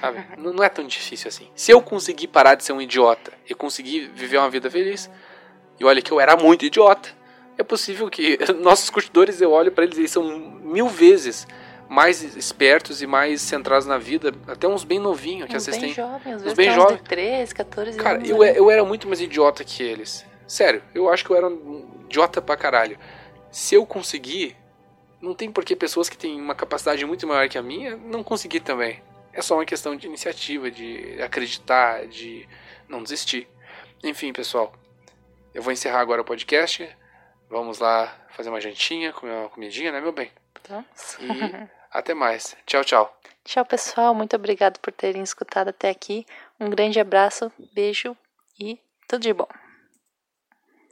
[0.00, 0.24] Sabe?
[0.38, 1.48] Não não é tão difícil assim.
[1.54, 5.10] Se eu conseguir parar de ser um idiota e conseguir viver uma vida feliz,
[5.78, 7.10] e olha que eu era muito idiota,
[7.58, 11.46] é possível que nossos curtidores, eu olho pra eles e eles são mil vezes
[11.88, 15.92] mais espertos e mais centrados na vida, até uns bem novinhos que Uns vocês bem
[15.92, 16.96] jovens, Uns vezes bem jovens.
[16.98, 18.30] de 13, 14 Cara, anos.
[18.30, 18.52] eu, né?
[18.56, 20.24] eu era muito mais idiota que eles.
[20.46, 22.98] Sério, eu acho que eu era um idiota pra caralho.
[23.52, 24.56] Se eu conseguir,
[25.20, 28.22] não tem por que pessoas que têm uma capacidade muito maior que a minha não
[28.24, 29.02] conseguir também.
[29.32, 32.48] É só uma questão de iniciativa, de acreditar, de
[32.88, 33.48] não desistir.
[34.02, 34.72] Enfim, pessoal,
[35.54, 36.88] eu vou encerrar agora o podcast.
[37.48, 40.30] Vamos lá fazer uma jantinha, comer uma comidinha, né, meu bem?
[40.60, 40.84] Então,
[41.20, 42.56] E até mais.
[42.66, 43.20] Tchau, tchau.
[43.44, 44.14] Tchau, pessoal.
[44.14, 46.26] Muito obrigado por terem escutado até aqui.
[46.58, 48.16] Um grande abraço, beijo
[48.58, 48.78] e
[49.08, 49.48] tudo de bom.